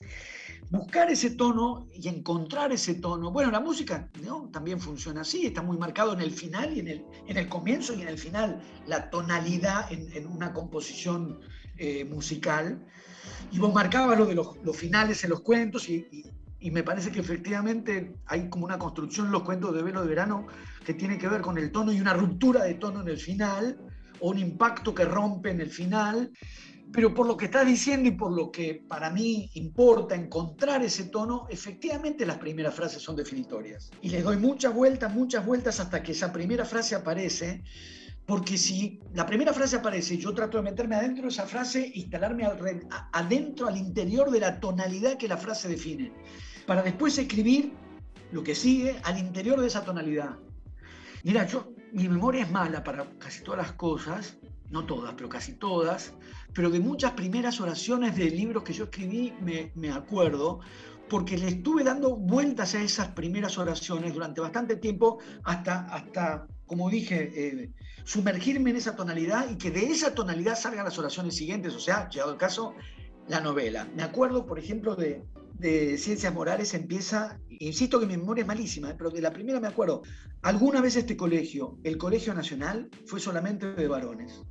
[0.70, 3.30] Buscar ese tono y encontrar ese tono.
[3.30, 4.08] Bueno, la música
[4.52, 7.94] también funciona así, está muy marcado en el final y en el, en el comienzo
[7.94, 11.38] y en el final, la tonalidad en, una composición
[11.78, 12.84] eh, musical.
[13.52, 16.24] Y vos marcabas lo de los, finales en los cuentos y,
[16.58, 20.08] y me parece que efectivamente hay como una construcción en los cuentos de Velo de
[20.08, 20.46] Verano
[20.84, 23.78] que tiene que ver con el tono y una ruptura de tono en el final,
[24.20, 26.32] o un impacto que rompe en el final.
[26.96, 31.04] Pero por lo que estás diciendo y por lo que para mí importa encontrar ese
[31.04, 33.90] tono, efectivamente las primeras frases son definitorias.
[34.00, 37.62] Y les doy muchas vueltas, muchas vueltas hasta que esa primera frase aparece,
[38.24, 42.48] porque si la primera frase aparece yo trato de meterme adentro de esa frase, instalarme
[43.12, 46.14] adentro, al interior de la tonalidad que la frase define,
[46.66, 47.74] para después escribir
[48.32, 50.38] lo que sigue al interior de esa tonalidad.
[51.24, 54.38] Mira, yo, mi memoria es mala para casi todas las cosas,
[54.70, 56.14] no todas, pero casi todas,
[56.52, 59.32] pero de muchas primeras oraciones de libros que yo escribí
[59.74, 60.60] me, acuerdo,
[61.08, 66.90] porque le estuve dando vueltas a esas primeras oraciones durante bastante tiempo, hasta, hasta como
[66.90, 67.70] dije, eh,
[68.04, 72.08] sumergirme en esa tonalidad y que de esa tonalidad salgan las oraciones siguientes, o sea,
[72.08, 72.74] llegado el caso,
[73.28, 73.88] la novela.
[73.94, 75.22] Me acuerdo, por ejemplo, de,
[75.58, 79.68] de Ciencias Morales, empieza, insisto que mi memoria es malísima, pero de la primera me
[79.68, 80.02] acuerdo,
[80.42, 84.42] alguna vez este colegio, el Colegio Nacional, fue solamente de varones.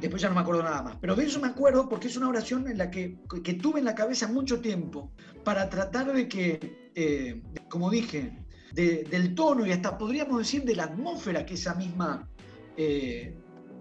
[0.00, 0.96] Después ya no me acuerdo nada más.
[1.00, 3.84] Pero de eso me acuerdo porque es una oración en la que, que tuve en
[3.86, 5.10] la cabeza mucho tiempo
[5.44, 10.84] para tratar de que, eh, como dije, del tono y hasta podríamos decir de la
[10.84, 12.28] atmósfera que esa misma,
[12.76, 13.34] eh,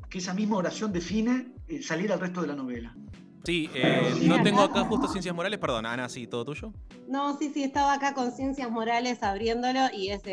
[0.09, 2.95] que esa misma oración define, eh, salir al resto de la novela.
[3.43, 6.73] Sí, eh, no tengo acá justo Ciencias Morales, perdón, Ana, sí, todo tuyo.
[7.07, 10.23] No, sí, sí, estaba acá con Ciencias Morales abriéndolo y es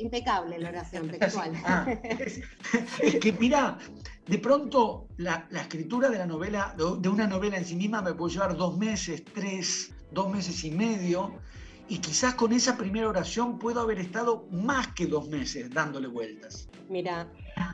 [0.00, 1.52] impecable la oración textual.
[1.64, 1.86] Ah,
[2.18, 2.40] es,
[3.20, 3.78] que mira,
[4.28, 8.34] de pronto la, escritura de la novela, de una novela en sí misma me puede
[8.34, 11.32] llevar dos meses, tres, dos meses y medio,
[11.88, 16.68] y quizás con esa primera oración puedo haber estado más que dos meses dándole vueltas.
[16.88, 17.26] Mira.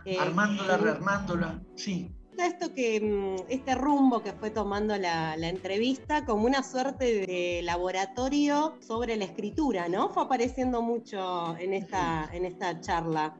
[0.04, 6.46] Eh, armándola, rearmándola, sí esto que, mm, este rumbo que fue tomando la, entrevista como
[6.46, 10.08] una suerte de laboratorio sobre la escritura, ¿no?
[10.10, 13.36] Fue apareciendo mucho en esta, en esta charla.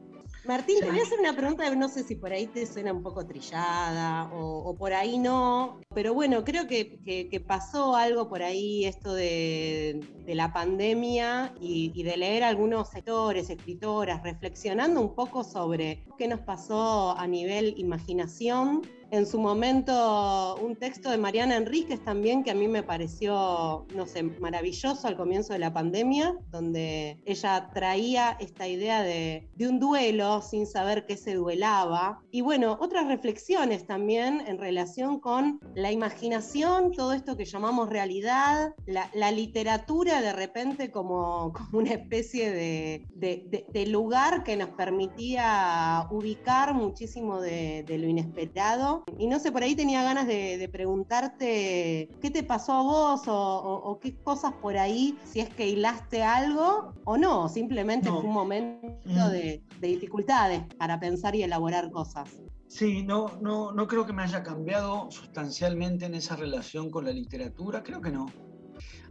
[0.47, 3.01] Martín, te voy a hacer una pregunta, no sé si por ahí te suena un
[3.01, 9.13] poco trillada o, por ahí no, pero bueno, creo que, pasó algo por ahí, esto
[9.13, 16.27] de, la pandemia y, y, de leer algunos sectores, escritoras, reflexionando un poco sobre qué
[16.27, 18.81] nos pasó a nivel imaginación
[19.11, 24.05] en su momento un texto de Mariana Enríquez también que a mí me pareció, no
[24.05, 30.41] sé, maravilloso al comienzo de la pandemia, donde ella traía esta idea de, un duelo
[30.41, 32.21] sin saber qué se duelaba.
[32.29, 38.75] Y bueno, otras reflexiones también en relación con la imaginación, todo esto que llamamos realidad,
[38.85, 46.73] la, literatura de repente como, como una especie de, de, lugar que nos permitía ubicar
[46.73, 52.43] muchísimo de lo inesperado y no sé, por ahí tenía ganas de, preguntarte qué te
[52.43, 57.49] pasó a vos o, qué cosas por ahí, si es que hilaste algo o no,
[57.49, 59.29] simplemente fue un momento mm.
[59.29, 62.29] de, dificultades para pensar y elaborar cosas.
[62.67, 67.11] Sí, no, no, no creo que me haya cambiado sustancialmente en esa relación con la
[67.11, 68.25] literatura, creo que no.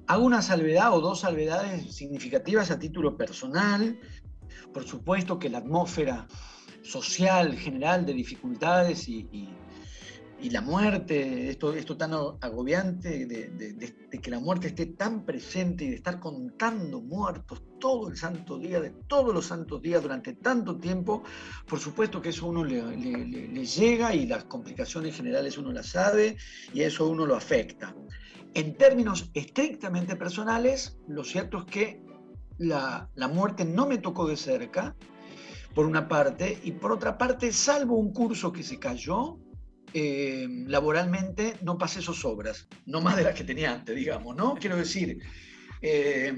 [0.06, 3.98] Hago una salvedad o dos salvedades significativas a título personal.
[4.72, 6.26] Por supuesto que la atmósfera
[6.82, 9.48] social general de dificultades y, y
[10.50, 15.96] la muerte, esto, esto tan agobiante de, que la muerte esté tan presente y de
[15.96, 21.22] estar contando muertos todo el santo día, de todos los santos días durante tanto tiempo,
[21.66, 26.36] por supuesto que eso uno le, le, llega y las complicaciones generales uno las sabe
[26.72, 27.94] y eso uno lo afecta.
[28.54, 32.02] En términos estrictamente personales, lo cierto es que
[32.58, 34.94] la, la muerte no me tocó de cerca,
[35.74, 39.38] por una parte, y por otra parte, salvo un curso que se cayó,
[39.96, 44.56] eh, laboralmente no pasé obras, no más de las que tenía antes, digamos, ¿no?
[44.56, 45.20] Quiero decir,
[45.82, 46.34] eh,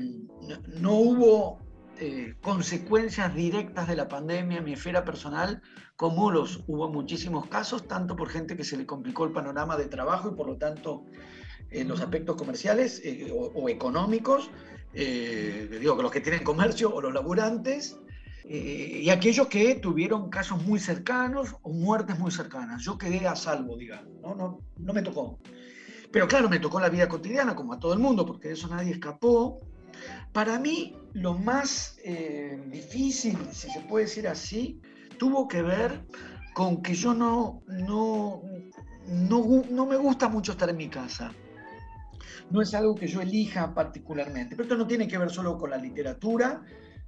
[0.78, 1.58] no, hubo
[1.98, 5.62] eh, consecuencias directas de la pandemia en mi esfera personal,
[5.96, 9.86] como los hubo muchísimos casos, tanto por gente que se le complicó el panorama de
[9.86, 11.06] trabajo y por lo tanto
[11.70, 14.50] en los aspectos comerciales o, económicos,
[14.92, 17.98] digo, los que tienen comercio o los laburantes,
[18.48, 22.82] eh, y aquellos que tuvieron casos muy cercanos o muertes muy cercanas.
[22.82, 24.34] Yo quedé a salvo, digamos, ¿no?
[24.36, 25.40] No, no me tocó.
[26.12, 28.68] Pero claro, me tocó la vida cotidiana, como a todo el mundo, porque de eso
[28.68, 29.58] nadie escapó.
[30.32, 34.80] Para mí, lo más eh, difícil, si se puede decir así,
[35.18, 36.04] tuvo que ver
[36.54, 38.42] con que yo no, no,
[39.08, 41.32] no, no me gusta mucho estar en mi casa
[42.50, 44.54] no es algo que yo elija particularmente.
[44.54, 46.62] Pero esto no tiene que ver solo con la literatura,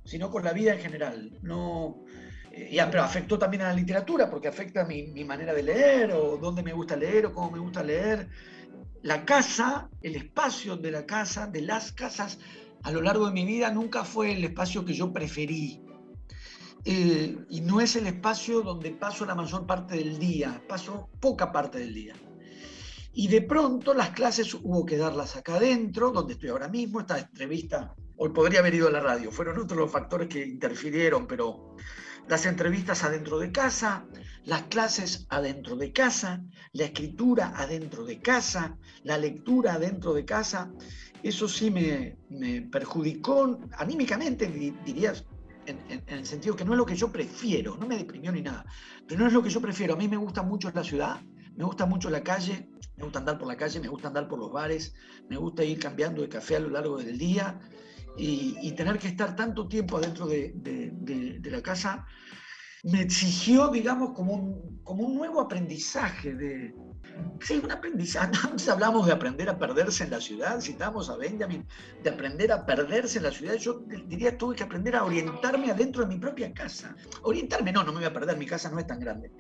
[0.09, 1.39] sino con la vida en general.
[1.43, 2.05] No,
[2.51, 6.39] eh, pero afectó también a la literatura, porque afecta mi, mi manera de leer, o
[6.39, 8.27] dónde me gusta leer, o cómo me gusta leer.
[9.03, 12.39] La casa, el espacio de la casa, de las casas,
[12.85, 15.83] a lo largo de mi vida nunca fue el espacio que yo preferí.
[16.87, 21.53] Eh, y no es el espacio donde paso la mayor parte del día, paso poca
[21.53, 22.15] parte del día.
[23.13, 27.19] Y de pronto las clases hubo que darlas acá adentro, donde estoy ahora mismo, esta
[27.19, 31.77] entrevista, hoy podría haber ido a la radio, fueron otros los factores que interfirieron, pero
[32.29, 34.07] las entrevistas adentro de casa,
[34.45, 40.71] las clases adentro de casa, la escritura adentro de casa, la lectura adentro de casa,
[41.23, 42.19] eso sí me,
[42.71, 44.47] perjudicó anímicamente,
[44.85, 45.25] dirías,
[45.67, 48.67] en, el sentido que no es lo que yo prefiero, no me deprimió ni nada,
[49.07, 49.95] pero no es lo que yo prefiero.
[49.95, 51.21] A mí me gusta mucho la ciudad,
[51.55, 54.39] me gusta mucho la calle, me gusta andar por la calle, me gusta andar por
[54.39, 54.95] los bares,
[55.29, 57.61] me gusta ir cambiando de café a lo largo del día
[58.19, 62.07] y, tener que estar tanto tiempo adentro de, de la casa
[62.85, 66.75] me exigió, digamos, como un, como un nuevo aprendizaje de...
[67.41, 68.31] Sí, un aprendizaje.
[68.45, 71.67] Antes hablamos de aprender a perderse en la ciudad, citamos a Benjamin,
[72.03, 73.55] de aprender a perderse en la ciudad.
[73.55, 76.95] Yo diría, tuve que aprender a orientarme adentro de mi propia casa.
[77.23, 79.33] Orientarme, no, no me voy a perder, mi casa no es tan grande.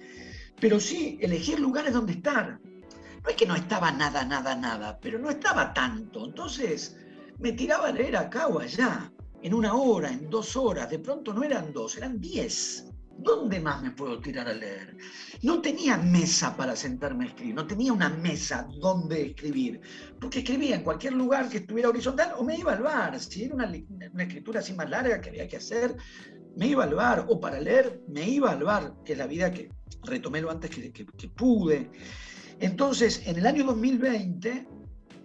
[0.60, 2.58] Pero sí, elegir lugares donde estar.
[2.60, 6.24] No es que no estaba nada, nada, nada, pero no estaba tanto.
[6.24, 6.96] Entonces,
[7.38, 9.12] me tiraba a leer acá o allá,
[9.42, 10.90] en una hora, en dos horas.
[10.90, 14.96] De pronto no eran dos, eran diez ¿Dónde más me puedo tirar a leer?
[15.42, 19.80] No tenía mesa para sentarme a escribir, no tenía una mesa donde escribir,
[20.20, 23.18] porque escribía en cualquier lugar que estuviera horizontal o me iba al bar.
[23.18, 23.72] Si era una,
[24.22, 25.96] escritura así más larga que había que hacer,
[26.56, 29.50] me iba al bar, o para leer, me iba al bar, que es la vida
[29.50, 29.68] que
[30.04, 31.90] retomé lo antes que, pude.
[32.60, 34.68] Entonces, en el año 2020,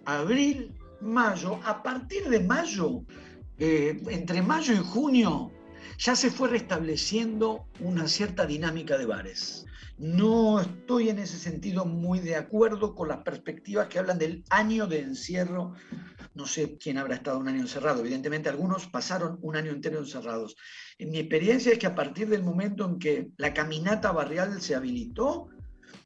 [0.04, 3.04] abril, mayo, a partir de mayo,
[3.58, 5.52] eh, entre mayo y junio,
[5.98, 9.66] ya se fue restableciendo una cierta dinámica de bares.
[9.96, 14.88] No estoy en ese sentido muy de acuerdo con las perspectivas que hablan del año
[14.88, 15.74] de encierro.
[16.34, 18.00] No sé quién habrá estado un año encerrado.
[18.00, 20.56] Evidentemente algunos pasaron un año entero encerrados.
[20.98, 24.74] En mi experiencia es que a partir del momento en que la caminata barrial se
[24.74, 25.48] habilitó,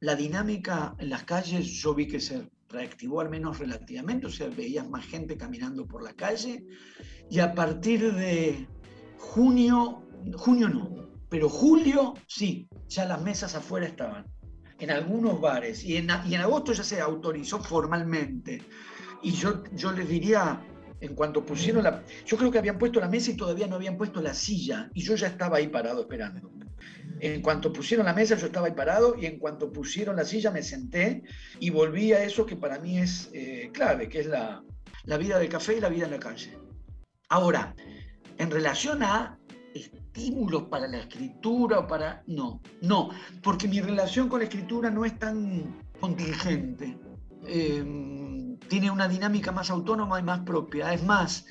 [0.00, 4.48] la dinámica en las calles yo vi que se reactivó al menos relativamente, o sea,
[4.48, 6.66] veías más gente caminando por la calle
[7.30, 8.66] y a partir de
[9.18, 10.02] Junio,
[10.36, 14.26] junio no, pero julio sí, ya las mesas afuera estaban,
[14.78, 18.62] en algunos bares, y en, agosto ya se autorizó formalmente.
[19.22, 20.62] Y yo, yo les diría,
[21.00, 22.04] en cuanto pusieron la...
[22.24, 25.02] Yo creo que habían puesto la mesa y todavía no habían puesto la silla, y
[25.02, 26.52] yo ya estaba ahí parado esperando.
[27.20, 30.50] En cuanto pusieron la mesa, yo estaba ahí parado y en cuanto pusieron la silla
[30.50, 31.22] me senté
[31.58, 34.62] y volví a eso que para mí es eh, clave, que es la,
[35.04, 36.56] la vida del café y la vida en la calle.
[37.28, 37.74] Ahora,
[38.38, 39.38] en relación a
[39.74, 42.22] estímulos para la escritura o para...
[42.26, 43.10] No, no,
[43.42, 46.98] porque mi relación con la escritura no es tan contingente.
[47.46, 50.92] Em, tiene una dinámica más autónoma y más propia.
[50.92, 51.46] Es más,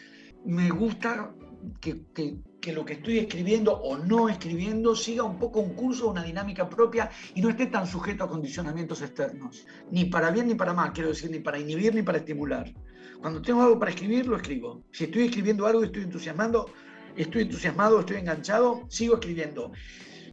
[0.46, 1.34] me gusta
[1.80, 6.24] que, que, lo que estoy escribiendo o no escribiendo siga un poco un curso, una
[6.24, 9.66] dinámica propia y no esté tan sujeto a condicionamientos externos.
[9.92, 12.74] Ni para bien ni para mal, quiero decir, ni para inhibir ni para estimular.
[13.22, 14.84] Cuando tengo algo para escribir, lo escribo.
[14.92, 16.72] Si estoy escribiendo algo estoy entusiasmando,
[17.16, 19.72] estoy entusiasmado, estoy enganchado, sigo escribiendo.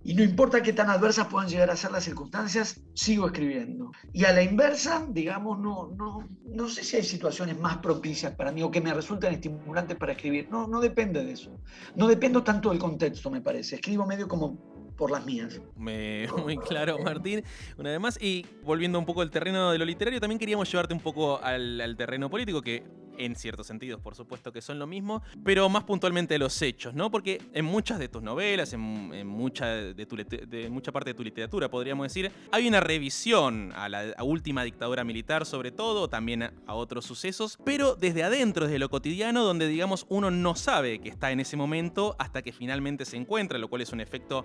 [0.07, 3.91] Y no importa qué tan adversas puedan llegar a ser las circunstancias, sigo escribiendo.
[4.13, 8.53] Y a la inversa, digamos, no, no, no sé si hay situaciones más propicias para
[8.53, 10.49] mí o que me resultan estimulantes para escribir.
[10.51, 11.59] No, no depende de eso.
[11.97, 13.77] No dependo tanto del contexto, me parece.
[13.77, 15.61] Escribo medio como por las mías.
[15.77, 17.43] muy claro, Martín.
[17.77, 20.95] Una vez más, y volviendo un poco al terreno de lo literario, también queríamos llevarte
[20.95, 22.83] un poco al, terreno político, que
[23.17, 27.13] en ciertos sentidos, por supuesto, que son lo mismo, pero más puntualmente los hechos, ¿no?
[27.13, 28.81] Porque en muchas de tus novelas, en,
[29.25, 33.89] mucha, de, tu, de mucha parte de tu literatura, podríamos decir, hay una revisión a
[33.89, 38.89] la última dictadura militar, sobre todo, también a otros sucesos, pero desde adentro, desde lo
[38.89, 43.17] cotidiano, donde, digamos, uno no sabe que está en ese momento hasta que finalmente se
[43.17, 44.45] encuentra, lo cual es un efecto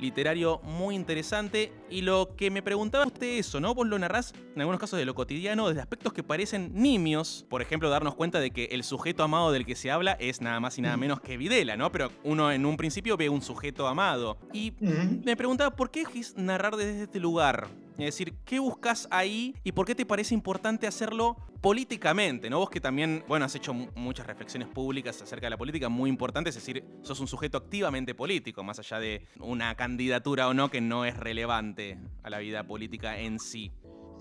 [0.00, 1.72] literario muy interesante.
[1.88, 3.74] Y lo que me preguntaba usted eso, ¿no?
[3.74, 7.46] Vos lo narrás en algunos casos de lo cotidiano, desde aspectos que parecen nimios.
[7.48, 10.60] Por ejemplo, darnos cuenta de que el sujeto amado del que se habla es nada
[10.60, 11.92] más y nada menos que Videla, ¿no?
[11.92, 14.38] Pero uno en un principio ve un sujeto amado.
[14.52, 16.04] Y me preguntaba, ¿por qué
[16.36, 17.68] narrar desde este lugar?
[18.00, 22.48] Es decir, ¿qué buscas ahí y por qué te parece importante hacerlo políticamente?
[22.48, 22.58] ¿no?
[22.58, 26.56] Vos que también, bueno, has hecho muchas reflexiones públicas acerca de la política muy importantes,
[26.56, 30.80] es decir, sos un sujeto activamente político, más allá de una candidatura o no que
[30.80, 33.70] no es relevante a la vida política en sí.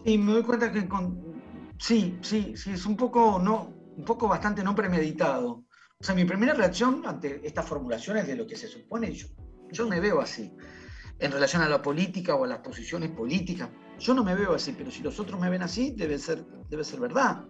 [0.05, 0.85] Sí, me doy cuenta que
[1.77, 5.63] sí, sí, sí, es un poco, no, un poco bastante no premeditado.
[6.01, 9.27] O sea, mi primera reacción ante estas formulaciones de lo que se supone, yo,
[9.71, 10.51] yo me veo así
[11.19, 13.69] en relación a la política o a las posiciones políticas.
[13.99, 16.83] Yo no me veo así, pero si los otros me ven así, debe ser, debe
[16.83, 17.45] ser verdad.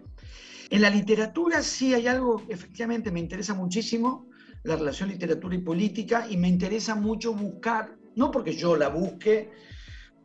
[0.70, 4.28] En la literatura sí hay algo, efectivamente, me interesa muchísimo
[4.64, 9.50] la relación literatura y política y me interesa mucho buscar, no porque yo la busque,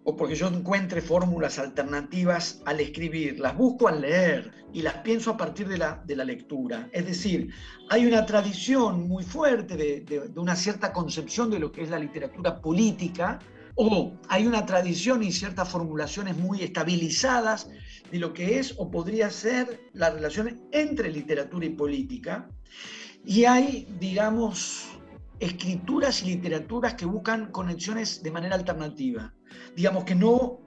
[0.06, 5.32] o porque yo encuentre fórmulas alternativas al escribir, las busco al leer y las pienso
[5.32, 6.88] a partir de la, de la lectura.
[6.94, 7.50] Es decir,
[7.90, 12.00] hay una tradición muy fuerte de, de una cierta concepción de lo que es la
[12.00, 13.40] literatura política,
[13.76, 17.68] o hay una tradición y ciertas formulaciones muy estabilizadas
[18.12, 22.48] de lo que es o podría ser la relación entre literatura y política.
[23.26, 24.86] Y hay, digamos,
[25.40, 29.34] escrituras y literaturas que buscan conexiones de manera alternativa.
[29.76, 30.62] Digamos que no,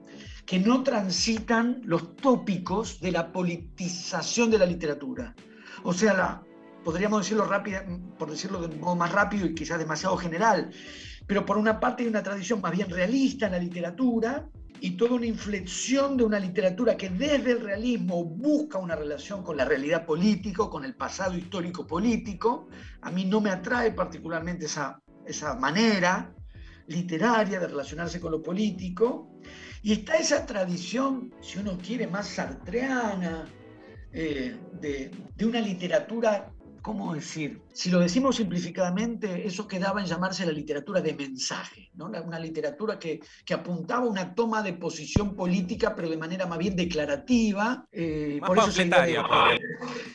[0.45, 5.35] que no transitan los tópicos de la politización de la literatura.
[5.83, 6.43] O sea, la,
[6.83, 7.81] podríamos decirlo rápido,
[8.17, 10.71] por decirlo de un modo más rápido y quizás demasiado general,
[11.27, 14.49] pero por una parte hay una tradición más bien realista en la literatura
[14.81, 19.57] y toda una inflexión de una literatura que desde el realismo busca una relación con
[19.57, 22.69] la realidad política, con el pasado histórico político.
[23.01, 26.33] A mí no me atrae particularmente esa, esa manera
[26.89, 29.31] literaria de relacionarse con lo político.
[29.81, 33.45] Y está esa tradición, si uno quiere, más sartreana,
[34.11, 36.51] eh, de, de una literatura
[36.81, 37.61] ¿cómo decir?
[37.73, 42.05] Si lo decimos simplificadamente, eso quedaba en llamarse la literatura de mensaje, ¿no?
[42.05, 46.57] una literatura que, que apuntaba a una toma de posición política, pero de manera más
[46.57, 47.85] bien declarativa.
[47.91, 48.71] Eh, por eso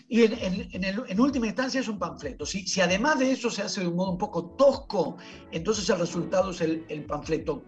[0.08, 2.46] y en, en, última instancia es un panfleto.
[2.46, 5.16] Si, si además de eso se hace de un modo un poco tosco,
[5.50, 7.64] entonces el resultado es el, el panfleto.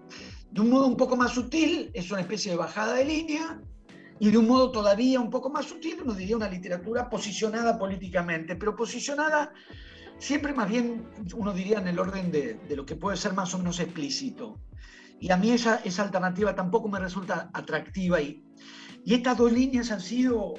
[0.51, 3.61] De un modo un poco más sutil, es una especie de bajada de línea,
[4.19, 8.57] y de un modo todavía un poco más sutil, uno diría una literatura posicionada políticamente,
[8.57, 9.53] pero posicionada
[10.19, 13.53] siempre más bien, uno diría, en el orden de, de lo que puede ser más
[13.55, 14.61] o menos explícito.
[15.21, 18.21] Y a mí esa, esa alternativa tampoco me resulta atractiva.
[18.21, 18.45] Y,
[19.05, 20.55] y estas dos líneas han sido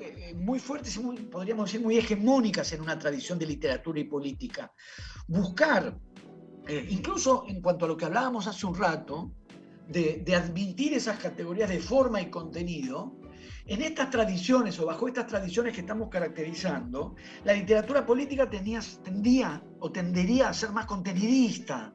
[0.00, 4.04] eh, muy fuertes y muy, podríamos decir muy hegemónicas en una tradición de literatura y
[4.04, 4.72] política.
[5.28, 5.96] Buscar,
[6.66, 9.32] eh, incluso en cuanto a lo que hablábamos hace un rato,
[9.90, 13.16] de, admitir esas categorías de forma y contenido,
[13.66, 19.62] en estas tradiciones o bajo estas tradiciones que estamos caracterizando, la literatura política tenía, tendía
[19.80, 21.92] o tendería a ser más contenidista.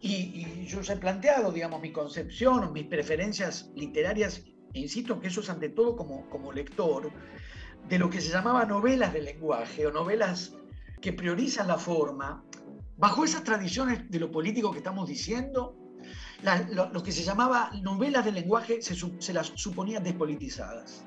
[0.00, 4.44] Y, yo ya he planteado, digamos, mi concepción o mis preferencias literarias,
[4.74, 7.10] e insisto que eso es ante todo como, como lector,
[7.88, 10.54] de lo que se llamaba novelas de lenguaje o novelas
[11.00, 12.44] que priorizan la forma,
[12.96, 15.81] bajo esas tradiciones de lo político que estamos diciendo,
[16.70, 21.04] lo, que se llamaba novelas de lenguaje se, las suponía despolitizadas.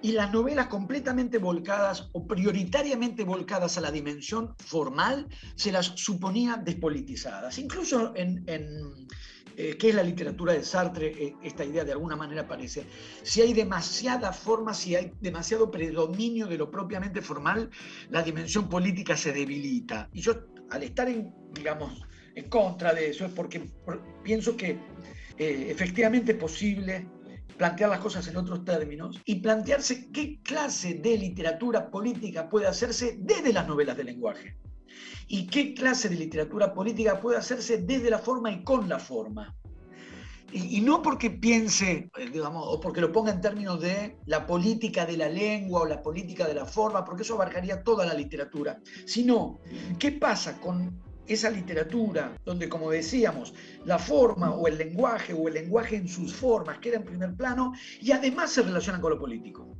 [0.00, 6.56] Y las novelas completamente volcadas o prioritariamente volcadas a la dimensión formal se las suponía
[6.56, 7.58] despolitizadas.
[7.58, 9.06] Incluso en, en
[9.56, 12.86] eh, es la literatura de Sartre, eh, esta idea de alguna manera aparece.
[13.22, 17.70] Si hay demasiada forma, si hay demasiado predominio de lo propiamente formal,
[18.10, 20.08] la dimensión política se debilita.
[20.12, 20.34] Y yo,
[20.70, 22.02] al estar en, digamos,
[22.34, 23.62] en contra de eso es porque
[24.22, 24.78] pienso que
[25.38, 27.06] eh, efectivamente es posible
[27.56, 33.16] plantear las cosas en otros términos y plantearse qué clase de literatura política puede hacerse
[33.18, 34.56] desde las novelas de lenguaje
[35.28, 39.54] y qué clase de literatura política puede hacerse desde la forma y con la forma.
[40.50, 44.46] Y, y, no porque piense, eh, digamos, o porque lo ponga en términos de la
[44.46, 48.12] política de la lengua o la política de la forma, porque eso abarcaría toda la
[48.12, 49.60] literatura, sino
[49.98, 53.54] qué pasa con esa literatura donde, como decíamos,
[53.84, 57.72] la forma o el lenguaje o el lenguaje en sus formas queda en primer plano
[58.00, 59.76] y además se relaciona con lo político.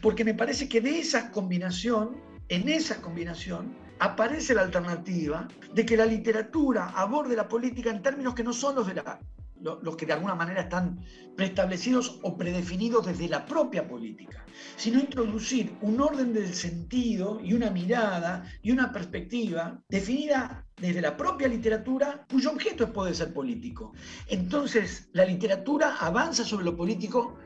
[0.00, 2.16] Porque me parece que de esa combinación,
[2.48, 8.34] en esa combinación, aparece la alternativa de que la literatura aborde la política en términos
[8.34, 9.18] que no son los de la
[9.60, 11.00] los que de alguna manera están
[11.36, 14.44] preestablecidos o predefinidos desde la propia política,
[14.76, 21.16] sino introducir un orden del sentido y una mirada y una perspectiva definida desde la
[21.16, 23.92] propia literatura cuyo objeto puede ser político.
[24.28, 27.36] Entonces, la literatura avanza sobre lo político,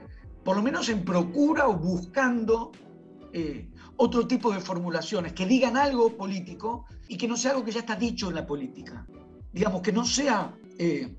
[0.44, 2.72] por lo menos en procura o buscando
[3.32, 7.72] eh, otro tipo de formulaciones que digan algo político y que no sea algo que
[7.72, 9.06] ya está dicho en la política.
[9.52, 10.54] Digamos, que no sea...
[10.78, 11.16] Eh,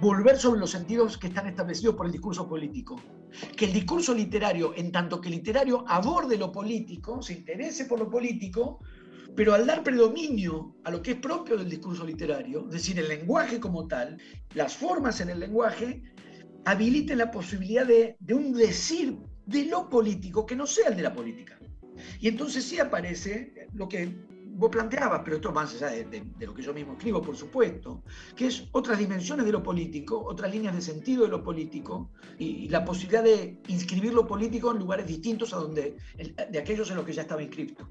[0.00, 3.00] volver sobre los sentidos que están establecidos por el discurso político.
[3.56, 8.10] Que el discurso literario, en tanto que literario aborde lo político, se interese por lo
[8.10, 8.80] político,
[9.36, 13.08] pero al dar predominio a lo que es propio del discurso literario, es decir, el
[13.08, 14.18] lenguaje como tal,
[14.54, 16.02] las formas en el lenguaje,
[16.64, 21.02] habiliten la posibilidad de, de un decir de lo político que no sea el de
[21.02, 21.58] la política.
[22.20, 24.23] Y entonces sí aparece lo que
[24.54, 28.02] vos planteabas, pero esto más allá de, lo que yo mismo escribo, por supuesto,
[28.36, 32.68] que es otras dimensiones de lo político, otras líneas de sentido de lo político y,
[32.68, 35.96] la posibilidad de inscribir lo político en lugares distintos a donde,
[36.50, 37.88] de aquellos en los que ya estaba inscrito.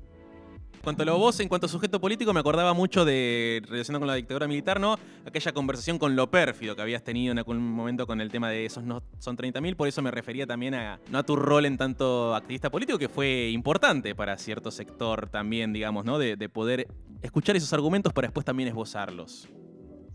[0.84, 4.08] Cuanto a lo vos, en cuanto a sujeto político, me acordaba mucho de, relacionado con
[4.08, 5.00] la dictadura militar, ¿no?
[5.26, 8.66] Aquella conversación con lo pérfido que habías tenido en algún momento con el tema de
[8.66, 11.78] esos no son 30.000, por eso me refería también a, no a tu rol en
[11.78, 16.20] tanto activista político, que fue importante para cierto sector también, digamos, ¿no?
[16.20, 16.88] De, de poder
[17.22, 19.48] escuchar esos argumentos para después también esbozarlos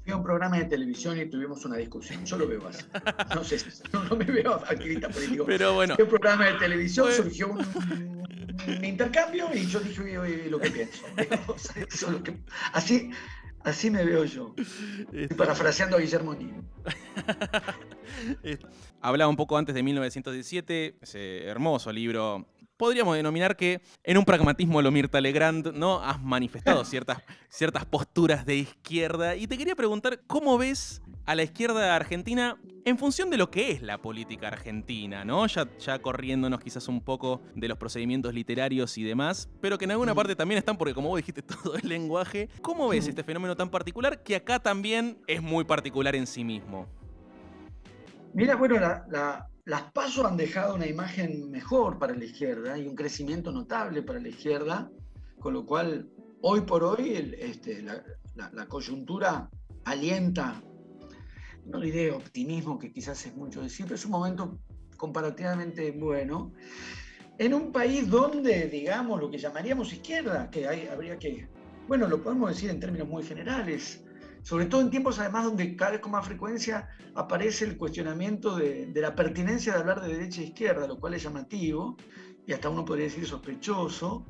[0.09, 2.25] fui a un programa de televisión y tuvimos una discusión.
[2.25, 2.83] Yo lo veo así.
[3.35, 3.59] No sé,
[3.93, 5.45] no, me veo activista político.
[5.45, 5.97] Pero bueno.
[5.99, 8.25] En un programa de televisión surgió un,
[8.83, 11.05] intercambio y yo dije lo que pienso.
[12.73, 13.11] así,
[13.65, 14.55] así me veo yo.
[15.37, 16.65] Parafraseando a Guillermo Niño.
[19.03, 22.47] Hablaba un poco antes de 1917, ese hermoso libro
[22.79, 26.03] podríamos denominar que en un pragmatismo lo Mirta Legrand, ¿no?
[26.03, 27.18] Has manifestado ciertas,
[27.51, 29.37] ciertas posturas de izquierda.
[29.37, 32.57] Y te quería preguntar, ¿cómo ves a la izquierda argentina
[32.87, 35.47] en función de lo que es la política argentina, ¿no?
[35.47, 39.91] Ya, ya corriéndonos quizás un poco de los procedimientos literarios y demás, pero que en
[39.91, 42.49] alguna parte también están, porque como vos dijiste, todo el lenguaje.
[42.62, 46.87] ¿Cómo ves este fenómeno tan particular que acá también es muy particular en sí mismo?
[48.33, 52.97] Mira, bueno, la las pasos han dejado una imagen mejor para la izquierda y un
[52.97, 54.91] crecimiento notable para la izquierda,
[55.39, 56.09] con lo cual
[56.41, 59.51] hoy por hoy este, la, coyuntura
[59.85, 60.62] alienta,
[61.66, 64.59] no diré optimismo, que quizás es mucho decir, pero es un momento
[64.97, 66.51] comparativamente bueno,
[67.37, 71.47] en un país donde, digamos, lo que llamaríamos izquierda, que hay, habría que,
[71.87, 74.03] bueno, lo podemos decir en términos muy generales,
[74.43, 78.91] sobre todo en tiempos además donde cada vez con más frecuencia aparece el cuestionamiento de,
[78.95, 81.97] la pertinencia de hablar de derecha e izquierda, lo cual es llamativo
[82.47, 84.24] y hasta uno podría decir sospechoso,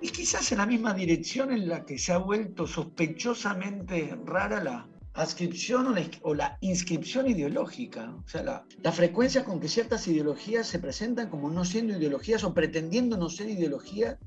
[0.00, 4.88] y quizás en la misma dirección en la que se ha vuelto sospechosamente rara la
[5.14, 10.78] adscripción o la, inscripción ideológica, o sea, la, la, frecuencia con que ciertas ideologías se
[10.78, 14.18] presentan como no siendo ideologías o pretendiendo no ser ideologías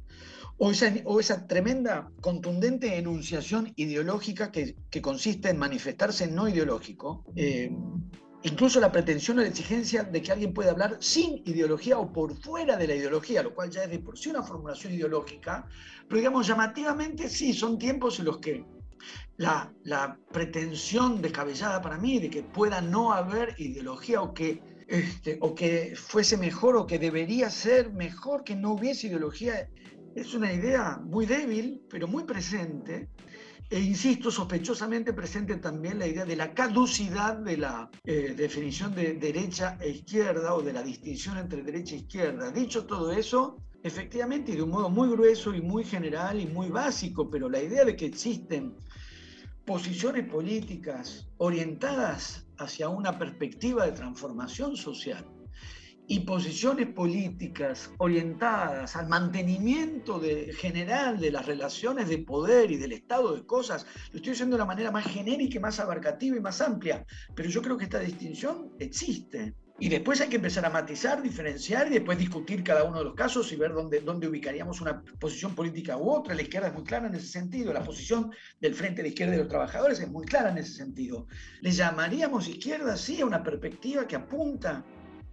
[0.58, 0.72] o
[1.20, 7.72] esa, tremenda, contundente enunciación ideológica que, consiste en manifestarse no ideológico, eh,
[8.43, 12.38] incluso la pretensión o la exigencia de que alguien pueda hablar sin ideología o por
[12.38, 15.68] fuera de la ideología, lo cual ya es de por sí una formulación ideológica,
[16.08, 18.64] pero digamos llamativamente sí, son tiempos en los que
[19.38, 25.38] la, la pretensión descabellada para mí de que pueda no haber ideología o que, este,
[25.41, 29.68] o que fuese mejor o que debería ser mejor que no hubiese ideología
[30.16, 33.09] es una idea muy débil, pero muy presente.
[33.70, 39.16] E insisto, sospechosamente presente también la idea de la caducidad de la eh, definición de
[39.16, 42.51] derecha e izquierda o de la distinción entre derecha e izquierda.
[42.51, 46.70] Dicho todo eso, efectivamente, y de un modo muy grueso y muy general y muy
[46.70, 48.76] básico, pero la idea de que existen
[49.66, 55.26] posiciones políticas orientadas hacia una perspectiva de transformación social
[56.08, 60.22] y posiciones políticas orientadas al mantenimiento
[60.53, 64.60] general de las relaciones de poder y del estado de cosas, lo estoy diciendo de
[64.60, 68.72] la manera más genérica, más abarcativa y más amplia, pero yo creo que esta distinción
[68.80, 69.56] existe.
[69.78, 73.14] Y después hay que empezar a matizar, diferenciar y después discutir cada uno de los
[73.14, 76.34] casos y ver dónde, dónde ubicaríamos una posición política u otra.
[76.34, 78.32] La izquierda es muy clara en ese sentido, la posición
[78.62, 81.28] del Frente de Izquierda de los Trabajadores es muy clara en ese sentido.
[81.60, 84.86] Le llamaríamos izquierda, sí, a una perspectiva que apunta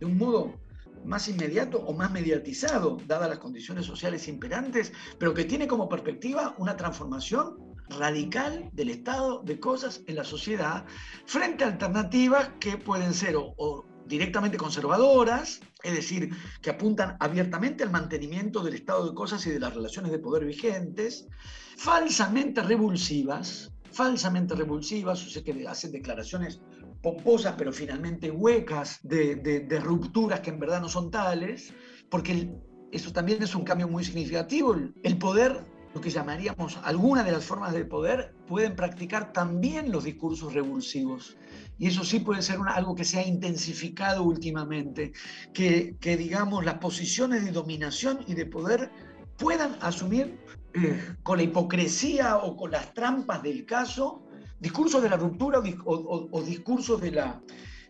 [0.03, 0.59] de un modo
[1.05, 6.57] más inmediato o más mediatizado, dadas las condiciones sociales imperantes, pero que tiene como perspectiva
[6.59, 7.57] una transformación
[7.89, 10.87] radical del estado de cosas en la sociedad
[11.27, 16.31] frente a alternativas que pueden ser o, directamente conservadoras, es decir,
[16.61, 20.45] que apuntan abiertamente al mantenimiento del estado de cosas y de las relaciones de poder
[20.45, 21.29] vigentes,
[21.77, 26.61] falsamente revulsivas, falsamente revulsivas, o sea, que hacen declaraciones
[27.03, 31.75] pomposas, pero finalmente huecas, de, rupturas que en verdad no son tales,
[32.09, 32.51] porque
[32.93, 34.77] eso también es un cambio muy significativo.
[35.03, 40.05] El, poder, lo que llamaríamos algunas de las formas del poder, pueden practicar también los
[40.05, 41.37] discursos revulsivos.
[41.79, 45.13] Y eso sí puede ser algo que se ha intensificado últimamente,
[45.53, 48.91] que, que, digamos las posiciones de dominación y de poder
[49.39, 50.39] puedan asumir
[50.75, 54.22] eh, con la hipocresía o con las trampas del caso
[54.63, 57.43] discursos de la ruptura o, discursos de la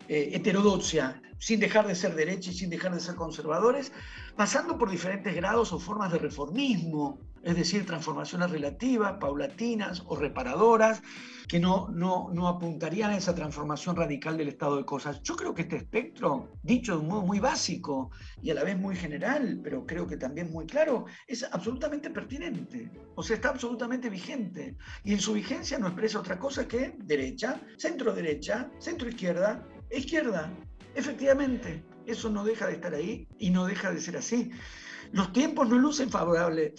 [0.08, 3.92] eh, heterodoxia, sin dejar de ser derecha y sin dejar de ser conservadores,
[4.36, 11.02] pasando por diferentes grados o formas de reformismo, es decir, transformaciones relativas, paulatinas o reparadoras,
[11.48, 15.22] que no, no, no apuntarían a esa transformación radical del estado de cosas.
[15.22, 18.78] Yo creo que este espectro, dicho de un modo muy básico y a la vez
[18.78, 24.08] muy general, pero creo que también muy claro, es absolutamente pertinente, o sea, está absolutamente
[24.08, 24.76] vigente.
[25.04, 30.50] Y en su vigencia no expresa otra cosa que derecha, centro derecha, centro izquierda, izquierda,
[30.94, 31.84] efectivamente.
[32.06, 34.50] Eso no deja de estar ahí y no deja de ser así.
[35.12, 36.72] Los tiempos no lucen favorables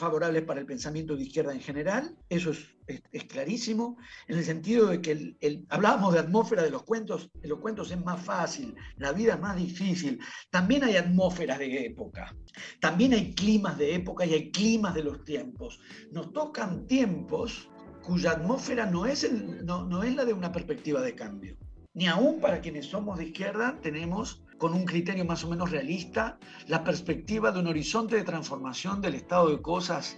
[0.44, 5.36] para el pensamiento de izquierda en general, eso es, clarísimo, en el sentido de que
[5.40, 9.36] el, hablábamos de atmósfera de los cuentos, en los cuentos es más fácil, la vida
[9.36, 10.20] es más difícil,
[10.50, 12.36] también hay atmósferas de época,
[12.80, 15.80] también hay climas de época y hay climas de los tiempos.
[16.12, 17.70] Nos tocan tiempos
[18.02, 21.56] cuya atmósfera no es, no es la de una perspectiva de cambio.
[21.94, 26.40] Ni aún para quienes somos de izquierda tenemos con un criterio más o menos realista,
[26.68, 30.16] la perspectiva de un horizonte de transformación del estado de cosas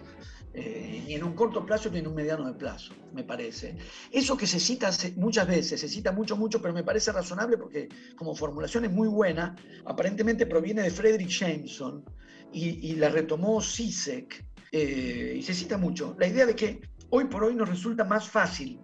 [0.54, 3.76] eh, ni en un corto plazo ni en un mediano plazo, me parece.
[4.12, 7.90] Eso que se cita muchas veces, se cita mucho, mucho, pero me parece razonable porque
[8.16, 12.06] como formulación es muy buena, aparentemente proviene de Frederick Jameson
[12.54, 17.46] y, la retomó Sisek, eh, y se cita mucho, la idea de que hoy por
[17.46, 18.80] hoy nos resulta más fácil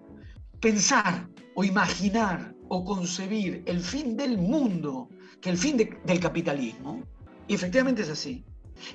[0.59, 5.09] pensar o imaginar o concebir el fin del mundo
[5.41, 7.03] que el fin del capitalismo.
[7.49, 8.45] Y efectivamente es así.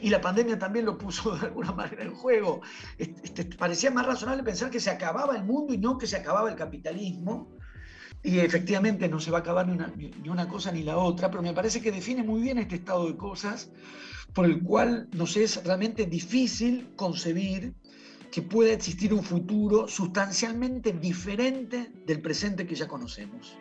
[0.00, 2.62] Y la pandemia también lo puso de alguna manera en juego.
[2.96, 6.48] Este, parecía más razonable pensar que se acababa el mundo y no que se acababa
[6.48, 7.50] el capitalismo.
[8.22, 11.30] Y efectivamente no se va a acabar ni una, ni una cosa ni la otra,
[11.30, 13.70] pero me parece que define muy bien este estado de cosas
[14.32, 17.74] por el cual nos es realmente difícil concebir
[18.32, 23.58] que pueda existir un futuro sustancialmente diferente del presente que ya conocemos.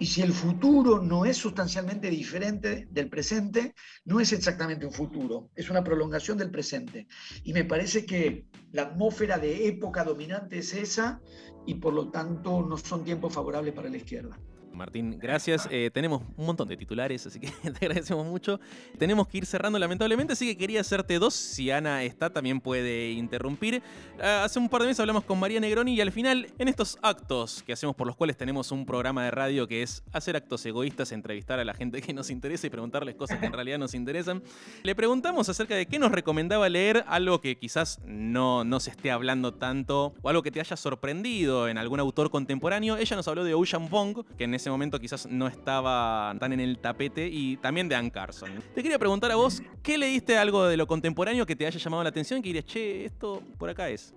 [0.00, 3.74] Y si el futuro no es sustancialmente diferente del presente,
[4.04, 7.08] no es exactamente un futuro, es una prolongación del presente.
[7.42, 11.20] Y me parece que la atmósfera de época dominante es esa
[11.66, 14.38] y por lo tanto no son tiempos favorables para la izquierda.
[14.78, 15.68] Martín, gracias.
[15.70, 18.60] Eh, tenemos un montón de titulares, así que te agradecemos mucho.
[18.96, 21.34] Tenemos que ir cerrando lamentablemente, así que quería hacerte dos.
[21.34, 23.82] Si Ana está, también puede interrumpir.
[24.22, 26.96] Ah, hace un par de meses hablamos con María Negroni y al final, en estos
[27.02, 30.64] actos que hacemos por los cuales tenemos un programa de radio que es hacer actos
[30.64, 33.94] egoístas, entrevistar a la gente que nos interesa y preguntarles cosas que en realidad nos
[33.94, 34.42] interesan,
[34.84, 39.10] le preguntamos acerca de qué nos recomendaba leer, algo que quizás no, no se esté
[39.10, 42.96] hablando tanto o algo que te haya sorprendido en algún autor contemporáneo.
[42.96, 46.60] Ella nos habló de Ocean Bong, que en ese momento quizás no estaba tan en
[46.60, 48.50] el tapete, y también de Ann Carson.
[48.74, 52.02] Te quería preguntar a vos, ¿qué leíste algo de lo contemporáneo que te haya llamado
[52.02, 52.42] la atención?
[52.42, 54.14] Que dirías, che, esto por acá es.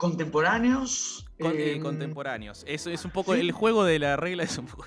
[0.00, 1.26] Contemporáneos.
[1.36, 2.64] Eh, em, contemporáneos.
[2.66, 4.86] Eso es un poco el juego de la regla, es un poco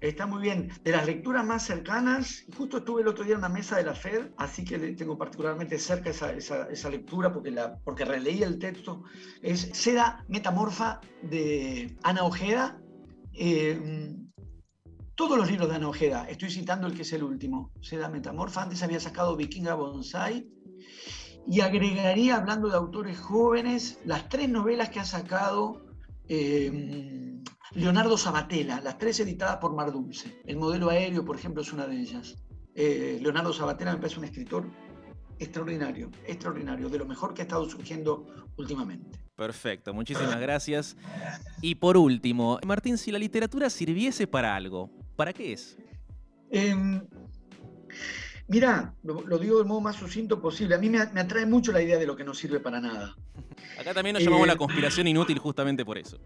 [0.00, 0.70] Está muy bien.
[0.82, 3.94] De las lecturas más cercanas, justo estuve el otro día en una mesa de la
[3.94, 9.04] FED, así que tengo particularmente cerca esa, esa, lectura porque, la, porque releí el texto.
[9.42, 12.80] Es Seda Metamorfa de Ana Ojeda.
[13.34, 14.18] Eh,
[15.18, 18.62] todos los libros de Ana Ojeda, estoy citando el que es el último, Seda Metamorfa,
[18.62, 20.48] antes había sacado Vikinga Bonsai,
[21.44, 25.84] y agregaría, hablando de autores jóvenes, las tres novelas que ha sacado
[26.28, 27.42] eh,
[27.72, 30.40] Leonardo Sabatella, las tres editadas por Mar Dulce.
[30.46, 32.36] El modelo aéreo, por ejemplo, es una de ellas.
[32.76, 34.70] Eh, Leonardo Sabatella me parece un escritor
[35.40, 38.24] extraordinario, extraordinario, de lo mejor que ha estado surgiendo
[38.56, 39.18] últimamente.
[39.34, 40.96] Perfecto, muchísimas gracias.
[41.60, 45.76] Y por último, Martín, si la literatura sirviese para algo, ¿para qué es?
[46.50, 46.74] Eh,
[48.46, 50.76] Mirá, lo, digo del modo más sucinto posible.
[50.76, 53.14] A mí me, atrae mucho la idea de lo que no sirve para nada.
[53.78, 56.18] Acá también nos llamamos la eh, conspiración inútil justamente por eso.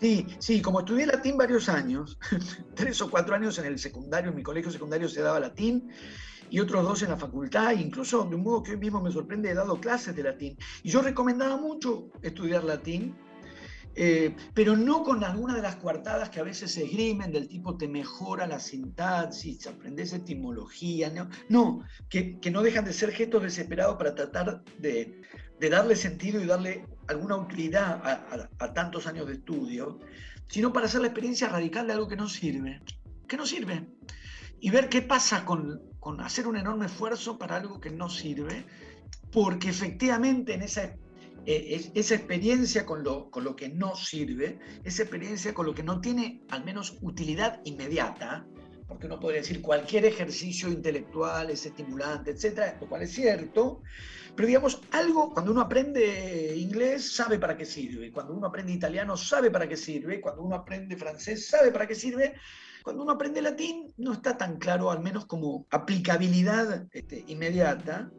[0.00, 2.18] Sí, sí, como estudié latín varios años,
[2.74, 5.90] tres o cuatro años en el secundario, en mi colegio secundario se daba latín,
[6.50, 9.48] y otros dos en la facultad, incluso de un modo que hoy mismo me sorprende,
[9.48, 10.58] he dado clases de latín.
[10.82, 13.14] Y yo recomendaba mucho estudiar latín,
[13.94, 17.76] eh, pero no con alguna de las coartadas que a veces se esgrimen del tipo
[17.76, 23.96] te mejora la sintaxis, aprendes etimología, no, no que, no dejan de ser gestos desesperados
[23.96, 25.20] para tratar de,
[25.60, 30.00] darle sentido y darle alguna utilidad a, tantos años de estudio,
[30.48, 32.80] sino para hacer la experiencia radical de algo que no sirve,
[33.28, 33.86] que no sirve,
[34.58, 38.64] y ver qué pasa con, con hacer un enorme esfuerzo para algo que no sirve,
[39.30, 40.94] porque efectivamente en esa,
[41.46, 45.82] eh, esa experiencia con lo, con lo que no sirve, esa experiencia con lo que
[45.82, 48.46] no tiene al menos utilidad inmediata,
[48.86, 53.82] porque uno podría decir cualquier ejercicio intelectual es estimulante, etcétera, lo cual es cierto,
[54.34, 59.16] pero digamos, algo, cuando uno aprende inglés, sabe para qué sirve, cuando uno aprende italiano,
[59.16, 62.34] sabe para qué sirve, cuando uno aprende francés, sabe para qué sirve,
[62.82, 68.10] cuando uno aprende latín no está tan claro, al menos como aplicabilidad este, inmediata.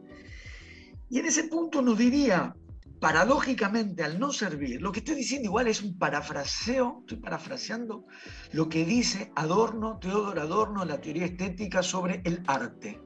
[1.10, 2.54] Y en ese punto nos diría,
[3.00, 8.06] paradójicamente, al no servir, lo que estoy diciendo igual es un parafraseo, estoy parafraseando
[8.52, 13.00] lo que dice Adorno, Teodoro Adorno, la teoría estética sobre el arte.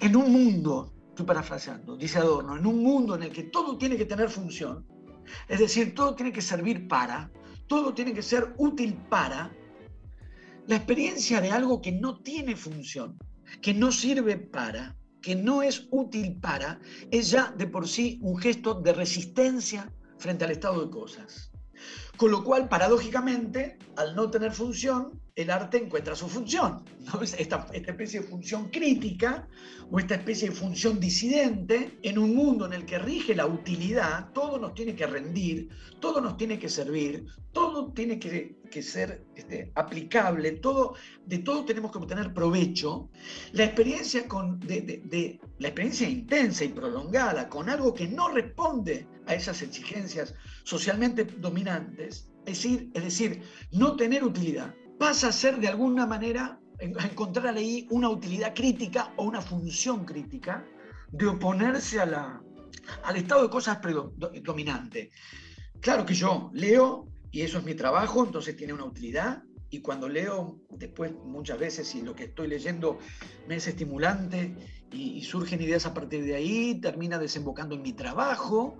[0.00, 3.96] En un mundo, estoy parafraseando, dice Adorno, en un mundo en el que todo tiene
[3.96, 4.86] que tener función,
[5.48, 7.30] es decir, todo tiene que servir para,
[7.66, 9.52] todo tiene que ser útil para,
[10.66, 13.18] la experiencia de algo que no tiene función,
[13.60, 18.38] que no sirve para, que no es útil para, es ya de por sí un
[18.38, 21.50] gesto de resistencia frente al estado de cosas.
[22.16, 26.84] Con lo cual, paradójicamente, al no tener función, el arte encuentra su función.
[27.36, 29.48] Esta, esta, especie de función crítica
[29.90, 34.32] o esta especie de función disidente en un mundo en el que rige la utilidad,
[34.32, 35.68] todo nos tiene que rendir,
[36.00, 40.94] todo nos tiene que servir, todo tiene que, ser este, aplicable, todo,
[41.26, 43.10] de todo tenemos que obtener provecho.
[43.52, 44.24] La experiencia,
[44.60, 50.34] de, la experiencia intensa y prolongada con algo que no responde a esas exigencias
[50.64, 56.60] socialmente dominantes, es decir, es decir, no tener utilidad, pasa a ser de alguna manera,
[56.78, 60.62] a encontrar ahí una utilidad crítica o una función crítica
[61.10, 62.42] de oponerse a la,
[63.04, 63.78] al estado de cosas
[64.42, 65.10] dominante.
[65.80, 70.06] Claro que yo leo, y eso es mi trabajo, entonces tiene una utilidad, y cuando
[70.06, 72.98] leo, después muchas veces, si lo que estoy leyendo
[73.48, 74.54] me es estimulante
[74.92, 78.76] y, y surgen ideas a partir de ahí, termina desembocando en mi trabajo,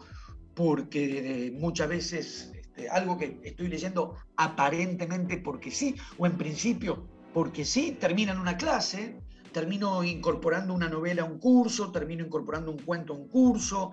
[0.54, 7.06] porque eh, muchas veces este, algo que estoy leyendo aparentemente porque sí, o en principio
[7.32, 9.16] porque sí, termina en una clase,
[9.52, 13.92] termino incorporando una novela a un curso, termino incorporando un cuento a un curso,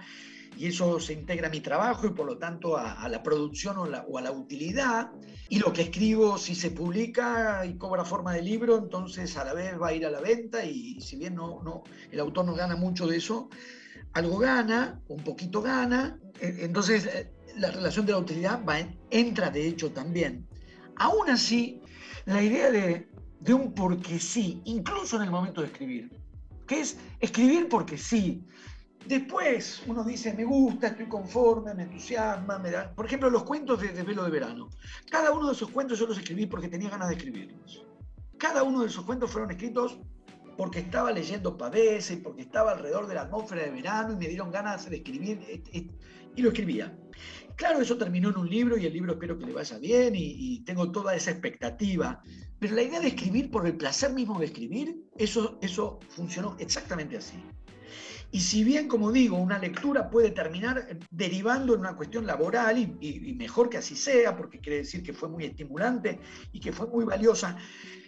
[0.57, 3.83] y eso se integra a mi trabajo y por lo tanto a, la producción o,
[3.83, 5.11] o, a la utilidad.
[5.49, 9.53] Y lo que escribo, si se publica y cobra forma de libro, entonces a la
[9.53, 12.55] vez va a ir a la venta y si bien no, no, el autor no
[12.55, 13.49] gana mucho de eso,
[14.13, 16.19] algo gana, un poquito gana.
[16.41, 20.47] E, entonces eh, la relación de la utilidad va en, entra de hecho también.
[20.97, 21.81] Aún así,
[22.25, 26.11] la idea de, de un porque sí, incluso en el momento de escribir,
[26.65, 28.45] que es escribir porque sí.
[29.07, 32.93] Después uno dice, me gusta, estoy conforme, me entusiasma, me da...
[32.93, 34.69] Por ejemplo, los cuentos de Desvelo de Verano.
[35.09, 37.85] Cada uno de esos cuentos yo los escribí porque tenía ganas de escribirlos.
[38.37, 39.97] Cada uno de esos cuentos fueron escritos
[40.57, 44.51] porque estaba leyendo Pavese porque estaba alrededor de la atmósfera de verano y me dieron
[44.51, 45.39] ganas de escribir
[46.37, 46.97] y lo escribía.
[47.57, 50.63] Claro, eso terminó en un libro y el libro espero que le vaya bien y,
[50.63, 52.21] tengo toda esa expectativa.
[52.59, 57.17] Pero la idea de escribir por el placer mismo de escribir, eso, eso funcionó exactamente
[57.17, 57.43] así.
[58.31, 63.33] Y si bien, como digo, una lectura puede terminar derivando en una cuestión laboral, y,
[63.33, 66.19] mejor que así sea, porque quiere decir que fue muy estimulante
[66.51, 67.57] y que fue muy valiosa,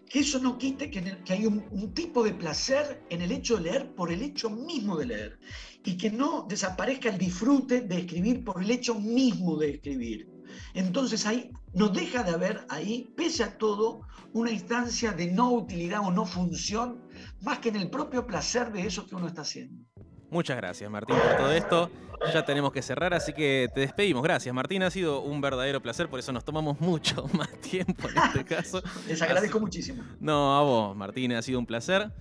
[0.08, 3.64] que eso no quite que hay un, un, tipo de placer en el hecho de
[3.64, 5.40] leer por el hecho mismo de leer
[5.84, 10.30] y que no desaparezca el disfrute de escribir por el hecho mismo de escribir.
[10.74, 14.02] Entonces ahí no deja de haber ahí, pese a todo,
[14.34, 17.02] una instancia de no utilidad o no función,
[17.42, 19.84] más que en el propio placer de eso que uno está haciendo.
[20.30, 21.90] Muchas gracias, Martín, por todo esto.
[22.34, 24.22] Ya tenemos que cerrar, así que te despedimos.
[24.22, 24.84] Gracias, Martín.
[24.84, 28.84] Ha sido un verdadero placer, por eso nos tomamos mucho más tiempo en este caso.
[29.08, 29.66] Les agradezco así...
[29.66, 30.04] muchísimo.
[30.20, 32.12] No, a vos, Martín, ha sido un placer.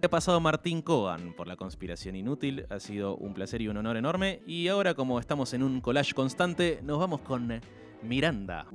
[0.00, 2.66] He pasado Martín Cogan por la conspiración inútil.
[2.70, 4.42] Ha sido un placer y un honor enorme.
[4.46, 7.60] Y ahora, como estamos en un collage constante, nos vamos con
[8.02, 8.66] Miranda.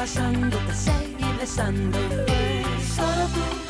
[0.00, 1.98] Pasando, te seguí besando.
[2.96, 3.69] Solo tú,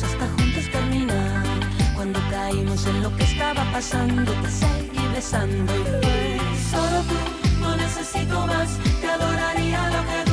[0.00, 1.44] hasta juntos terminar.
[1.94, 5.84] Cuando caímos en lo que estaba pasando, te seguí besando y
[6.70, 10.31] Solo tú, no necesito más, te adoraría lo que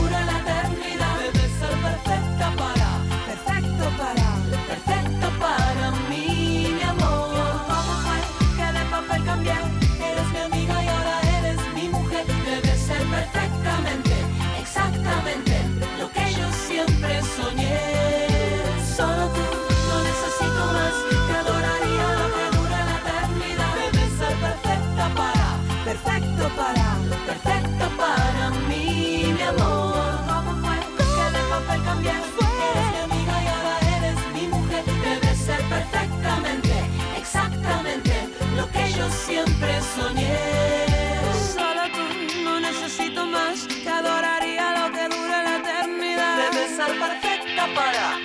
[47.00, 48.18] perfecta para.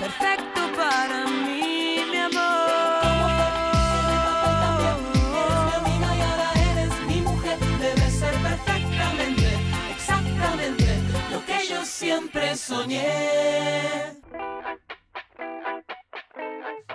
[0.00, 5.30] perfecto para mí, mi ¿Cómo fue que de papel cambié?
[5.42, 7.58] Eres mi amiga y ahora eres mi mujer.
[7.58, 9.48] Debes ser perfectamente,
[9.90, 10.86] exactamente
[11.30, 14.14] lo que yo siempre soñé.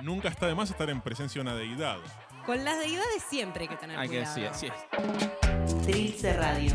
[0.01, 1.97] Nunca está de más estar en presencia de una deidad.
[2.45, 4.35] Con las deidades siempre hay que tener Hay que cuidado.
[4.35, 5.83] sí, así es.
[5.85, 6.71] Trilce Radio.